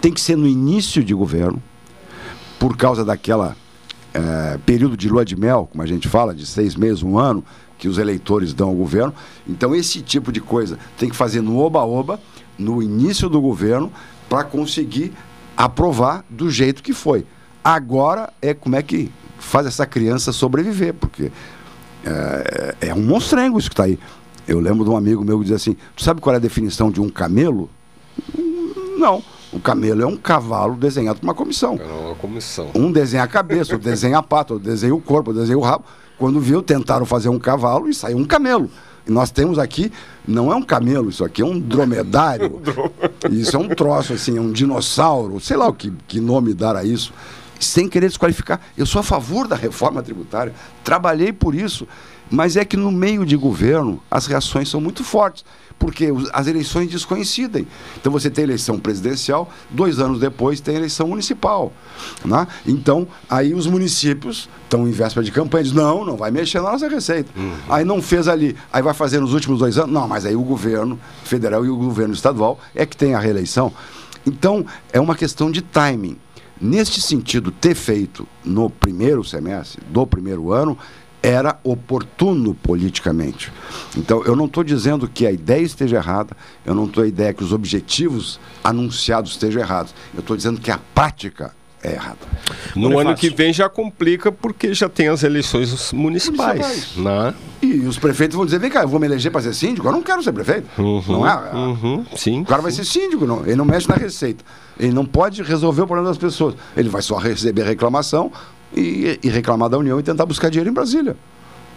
[0.00, 1.62] tem que ser no início de governo,
[2.58, 3.56] por causa daquela
[4.14, 7.44] é, período de lua de mel, como a gente fala, de seis meses, um ano,
[7.78, 9.14] que os eleitores dão ao governo.
[9.46, 12.20] Então, esse tipo de coisa tem que fazer no oba-oba,
[12.58, 13.92] no início do governo,
[14.28, 15.12] para conseguir
[15.56, 17.26] aprovar do jeito que foi.
[17.62, 21.30] Agora é como é que faz essa criança sobreviver, porque
[22.04, 23.98] é, é um monstrengo isso que está aí.
[24.46, 26.90] Eu lembro de um amigo meu que dizia assim: Tu sabe qual é a definição
[26.90, 27.68] de um camelo?
[28.98, 29.22] Não.
[29.52, 31.78] O camelo é um cavalo desenhado por uma comissão.
[31.80, 32.70] É uma comissão.
[32.74, 35.62] Um desenha a cabeça, outro desenha a pata, outro desenha o corpo, outro desenha o
[35.62, 35.84] rabo.
[36.18, 38.70] Quando viu, tentaram fazer um cavalo e saiu um camelo.
[39.06, 39.92] E nós temos aqui,
[40.26, 42.60] não é um camelo, isso aqui é um dromedário.
[43.30, 46.74] isso é um troço, assim, é um dinossauro, sei lá o que, que nome dar
[46.74, 47.12] a isso.
[47.60, 48.60] Sem querer desqualificar.
[48.76, 50.52] Eu sou a favor da reforma tributária,
[50.82, 51.86] trabalhei por isso.
[52.28, 55.44] Mas é que no meio de governo as reações são muito fortes,
[55.78, 57.66] porque as eleições descoincidem.
[57.96, 61.72] Então você tem eleição presidencial, dois anos depois tem eleição municipal.
[62.24, 62.46] Né?
[62.66, 66.72] Então, aí os municípios estão em véspera de campanha, dizem, não, não vai mexer na
[66.72, 67.30] nossa receita.
[67.36, 67.52] Uhum.
[67.68, 70.42] Aí não fez ali, aí vai fazer nos últimos dois anos, não, mas aí o
[70.42, 73.72] governo federal e o governo estadual é que tem a reeleição.
[74.26, 76.18] Então, é uma questão de timing.
[76.60, 80.76] Neste sentido, ter feito no primeiro semestre do primeiro ano
[81.26, 83.52] era oportuno politicamente.
[83.96, 87.34] Então, eu não estou dizendo que a ideia esteja errada, eu não estou a ideia
[87.34, 89.92] que os objetivos anunciados estejam errados.
[90.14, 92.18] Eu estou dizendo que a prática é errada.
[92.74, 96.60] No ano que vem já complica porque já tem as eleições municipais.
[96.60, 96.96] municipais.
[96.96, 97.34] Né?
[97.60, 99.86] E os prefeitos vão dizer: vem cá, eu vou me eleger para ser síndico?
[99.86, 100.68] Eu não quero ser prefeito.
[100.80, 101.54] Uhum, não é?
[101.54, 102.42] Uhum, sim.
[102.42, 103.44] O cara vai ser síndico, não.
[103.44, 104.44] ele não mexe na receita.
[104.78, 106.54] Ele não pode resolver o problema das pessoas.
[106.76, 108.30] Ele vai só receber reclamação,
[108.74, 111.16] e, e reclamar da União e tentar buscar dinheiro em Brasília.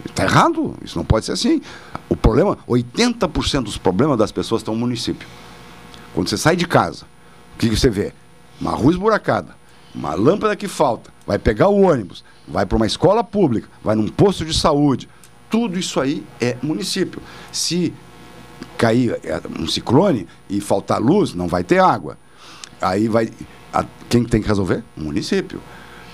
[0.04, 1.60] Está errado, isso não pode ser assim.
[2.08, 5.28] O problema, 80% dos problemas das pessoas estão no município.
[6.14, 7.04] Quando você sai de casa,
[7.54, 8.12] o que, que você vê?
[8.60, 9.54] Uma rua esburacada,
[9.94, 14.08] uma lâmpada que falta, vai pegar o ônibus, vai para uma escola pública, vai num
[14.08, 15.08] posto de saúde.
[15.48, 17.20] Tudo isso aí é município.
[17.52, 17.92] Se
[18.76, 22.16] cair é, um ciclone e faltar luz, não vai ter água.
[22.80, 23.30] Aí vai.
[23.72, 24.82] A, quem tem que resolver?
[24.96, 25.60] O município.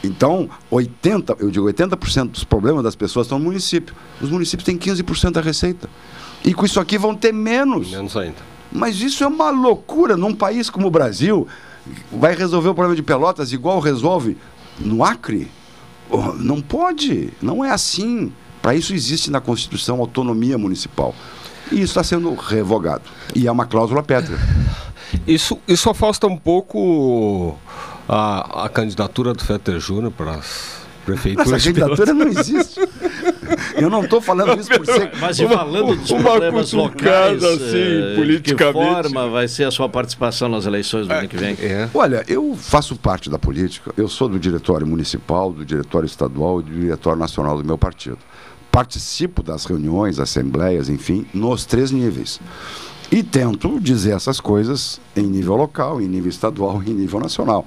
[0.06, 3.94] Então, 80, eu digo 80% dos problemas das pessoas estão no município.
[4.20, 5.88] Os municípios têm 15% da receita.
[6.44, 7.90] E com isso aqui vão ter menos.
[7.90, 8.36] Menos ainda.
[8.70, 11.46] Mas isso é uma loucura num país como o Brasil.
[12.12, 14.36] Vai resolver o problema de Pelotas igual resolve
[14.78, 15.50] no Acre?
[16.08, 18.32] Oh, não pode, não é assim.
[18.62, 21.14] Para isso existe na Constituição autonomia municipal.
[21.70, 23.04] E isso está sendo revogado.
[23.34, 24.38] E é uma cláusula pétrea.
[25.26, 27.56] Isso, isso afasta um pouco
[28.08, 31.52] a, a candidatura do Fetter Júnior para as prefeituras.
[31.52, 32.80] Essa candidatura não existe.
[33.76, 35.12] Eu não estou falando isso por ser.
[35.20, 38.42] Mas uma, falando dos uma problemas locais, assim, uh, politicamente.
[38.42, 41.56] De que forma vai ser a sua participação nas eleições do é, ano que vem?
[41.60, 41.88] É.
[41.94, 43.92] Olha, eu faço parte da política.
[43.96, 48.18] Eu sou do diretório municipal, do diretório estadual e do diretório nacional do meu partido.
[48.72, 52.40] Participo das reuniões, assembleias, enfim, nos três níveis.
[53.10, 57.64] E tento dizer essas coisas em nível local, em nível estadual em nível nacional.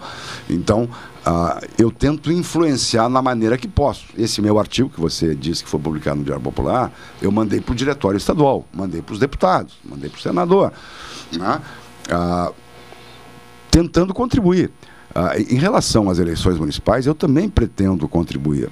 [0.49, 4.05] Então, uh, eu tento influenciar na maneira que posso.
[4.17, 6.91] Esse meu artigo, que você disse que foi publicado no Diário Popular,
[7.21, 10.73] eu mandei para o diretório estadual, mandei para os deputados, mandei para o senador.
[11.31, 11.61] Né?
[12.11, 12.53] Uh,
[13.71, 14.71] tentando contribuir.
[15.15, 18.69] Uh, em relação às eleições municipais, eu também pretendo contribuir.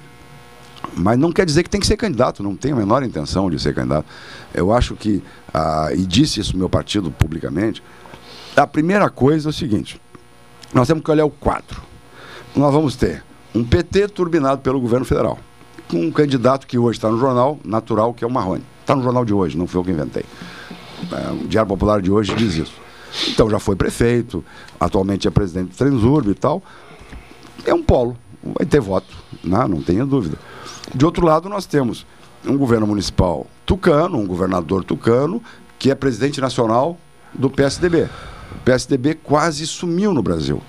[0.96, 3.58] Mas não quer dizer que tem que ser candidato, não tenho a menor intenção de
[3.60, 4.06] ser candidato.
[4.52, 7.82] Eu acho que, ah, e disse isso meu partido publicamente,
[8.56, 10.00] a primeira coisa é o seguinte:
[10.72, 11.82] nós temos que olhar o quadro.
[12.56, 13.22] Nós vamos ter
[13.54, 15.38] um PT turbinado pelo governo federal,
[15.88, 18.64] com um candidato que hoje está no jornal, natural, que é o Marrone.
[18.80, 20.24] Está no jornal de hoje, não foi eu que inventei.
[21.12, 22.74] É, o Diário Popular de hoje diz isso.
[23.28, 24.44] Então já foi prefeito,
[24.78, 26.62] atualmente é presidente do Transurb e tal.
[27.64, 29.66] É um polo, vai ter voto, né?
[29.68, 30.38] não tenha dúvida.
[30.94, 32.06] De outro lado, nós temos
[32.46, 35.42] um governo municipal tucano, um governador tucano,
[35.78, 36.98] que é presidente nacional
[37.34, 38.08] do PSDB.
[38.52, 40.62] O PSDB quase sumiu no Brasil.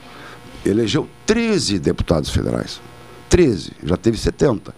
[0.66, 2.82] Elegeu 13 deputados federais.
[3.30, 4.74] 13, já teve 70.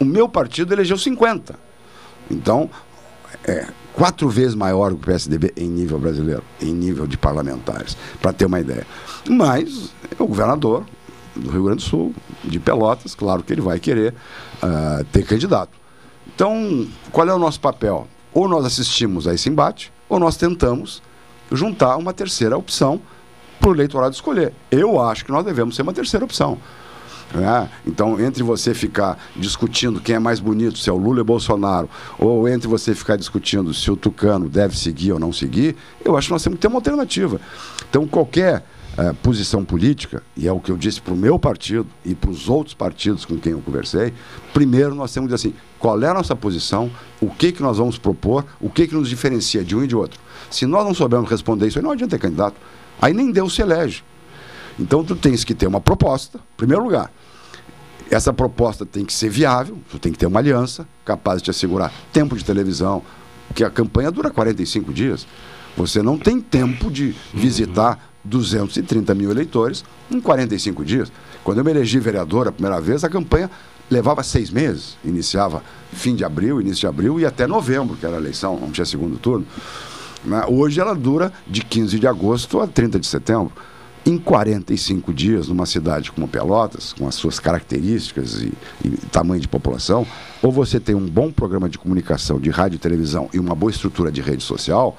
[0.00, 1.54] O meu partido elegeu 50.
[2.30, 2.68] Então,
[3.44, 8.32] é quatro vezes maior que o PSDB em nível brasileiro, em nível de parlamentares, para
[8.32, 8.86] ter uma ideia.
[9.28, 10.84] Mas o governador
[11.36, 14.14] do Rio Grande do Sul, de Pelotas, claro que ele vai querer
[15.12, 15.72] ter candidato.
[16.34, 18.06] Então, qual é o nosso papel?
[18.32, 21.02] Ou nós assistimos a esse embate, ou nós tentamos
[21.50, 23.00] juntar uma terceira opção
[23.60, 24.52] para o eleitorado escolher.
[24.70, 26.58] Eu acho que nós devemos ser uma terceira opção.
[27.32, 27.68] Né?
[27.86, 31.88] Então, entre você ficar discutindo quem é mais bonito, se é o Lula ou Bolsonaro,
[32.18, 36.28] ou entre você ficar discutindo se o Tucano deve seguir ou não seguir, eu acho
[36.28, 37.40] que nós temos que ter uma alternativa.
[37.88, 38.64] Então, qualquer
[38.98, 42.30] uh, posição política, e é o que eu disse para o meu partido e para
[42.30, 44.12] os outros partidos com quem eu conversei,
[44.52, 46.90] primeiro nós temos que dizer assim, qual é a nossa posição,
[47.20, 49.96] o que, que nós vamos propor, o que, que nos diferencia de um e de
[49.96, 50.20] outro.
[50.50, 52.56] Se nós não soubermos responder isso, aí não adianta ter candidato.
[53.00, 54.02] Aí nem Deus se elege.
[54.78, 57.10] Então tu tens que ter uma proposta, em primeiro lugar.
[58.10, 61.50] Essa proposta tem que ser viável, tu tem que ter uma aliança capaz de te
[61.50, 63.02] assegurar tempo de televisão,
[63.46, 65.26] porque a campanha dura 45 dias.
[65.76, 71.12] Você não tem tempo de visitar 230 mil eleitores em 45 dias.
[71.42, 73.50] Quando eu me elegi vereador a primeira vez, a campanha
[73.90, 74.96] levava seis meses.
[75.04, 78.70] Iniciava fim de abril, início de abril e até novembro, que era a eleição, não
[78.70, 79.46] tinha segundo turno.
[80.24, 80.44] Né?
[80.48, 83.52] Hoje ela dura de 15 de agosto a 30 de setembro
[84.04, 88.52] em 45 dias, numa cidade como Pelotas, com as suas características e,
[88.82, 90.06] e, tamanho de população,
[90.42, 93.70] ou você tem um bom programa de comunicação, de rádio e televisão e uma boa
[93.70, 94.96] estrutura de rede social,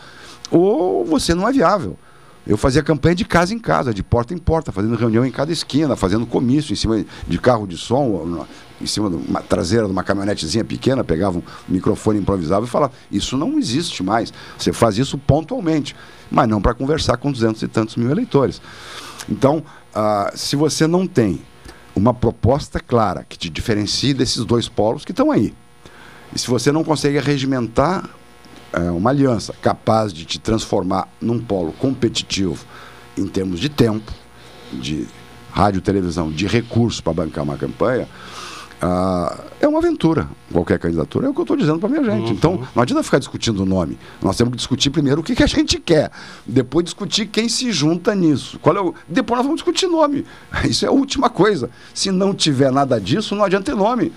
[0.52, 1.98] ou você não é viável.
[2.45, 5.51] Eu fazia campanha de casa em casa, de porta em porta, fazendo reunião em cada
[5.51, 8.45] esquina, fazendo comício em cima de carro de som,
[8.80, 12.93] em cima de uma traseira de uma caminhonetezinha pequena, pegava um microfone improvisável e falava:
[13.11, 14.34] Isso não existe mais.
[14.57, 15.95] Você faz isso pontualmente,
[16.31, 18.59] mas não para conversar com duzentos e tantos mil eleitores.
[19.30, 19.63] Então,
[19.93, 21.41] ah, se você não tem
[21.95, 25.53] uma proposta clara que te diferencie desses dois polos que estão aí,
[26.34, 28.09] e se você não consegue regimentar
[28.73, 32.65] é, uma aliança capaz de te transformar num polo competitivo
[33.18, 34.11] em termos de tempo,
[34.72, 35.07] de
[35.52, 38.07] rádio, televisão, de recursos para bancar uma campanha,
[38.81, 40.27] uh, é uma aventura.
[40.52, 42.27] Qualquer candidatura é o que eu estou dizendo para minha gente.
[42.27, 42.31] Uhum.
[42.31, 43.98] Então, não adianta ficar discutindo o nome.
[44.22, 46.10] Nós temos que discutir primeiro o que, que a gente quer,
[46.45, 48.57] depois discutir quem se junta nisso.
[48.60, 48.95] Qual é o...
[49.07, 50.26] Depois nós vamos discutir nome.
[50.64, 51.69] Isso é a última coisa.
[51.93, 54.11] Se não tiver nada disso, não adianta ter nome.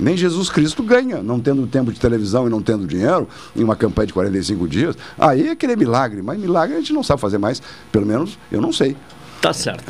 [0.00, 3.76] Nem Jesus Cristo ganha, não tendo tempo de televisão e não tendo dinheiro, em uma
[3.76, 4.96] campanha de 45 dias.
[5.18, 7.62] Aí é querer milagre, mas milagre a gente não sabe fazer mais,
[7.92, 8.96] pelo menos eu não sei.
[9.40, 9.84] Tá certo.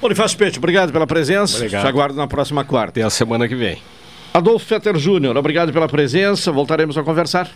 [0.00, 1.56] Bonifácio Peixe, obrigado pela presença.
[1.56, 1.82] Obrigado.
[1.82, 3.00] Te aguardo na próxima quarta.
[3.00, 3.78] E a semana que vem.
[4.34, 6.52] Adolfo Fetter Júnior, obrigado pela presença.
[6.52, 7.50] Voltaremos a conversar.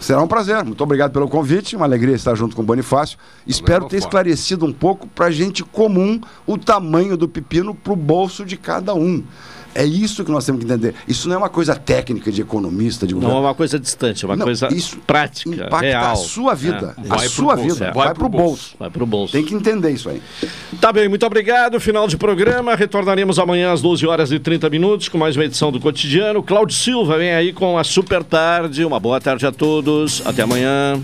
[0.00, 0.64] Será um prazer.
[0.64, 1.74] Muito obrigado pelo convite.
[1.74, 3.18] Uma alegria estar junto com o Bonifácio.
[3.46, 8.44] Espero ter esclarecido um pouco para gente comum o tamanho do pepino para o bolso
[8.44, 9.24] de cada um.
[9.74, 10.94] É isso que nós temos que entender.
[11.06, 13.34] Isso não é uma coisa técnica de economista, de governo.
[13.34, 16.12] Não é uma coisa distante, é uma não, coisa isso prática, impacta real.
[16.12, 16.94] a sua vida.
[17.04, 17.14] É.
[17.14, 17.86] A sua bolso, vida.
[17.86, 17.92] É.
[17.92, 18.46] Vai, vai para o bolso.
[18.46, 18.76] bolso.
[18.78, 19.32] Vai para o bolso.
[19.32, 20.22] Tem que entender isso aí.
[20.80, 21.78] Tá bem, muito obrigado.
[21.80, 22.74] Final de programa.
[22.74, 26.42] Retornaremos amanhã às 12 horas e 30 minutos com mais uma edição do Cotidiano.
[26.42, 28.84] Cláudio Silva vem aí com a Super Tarde.
[28.84, 30.22] Uma boa tarde a todos.
[30.26, 31.00] Até amanhã.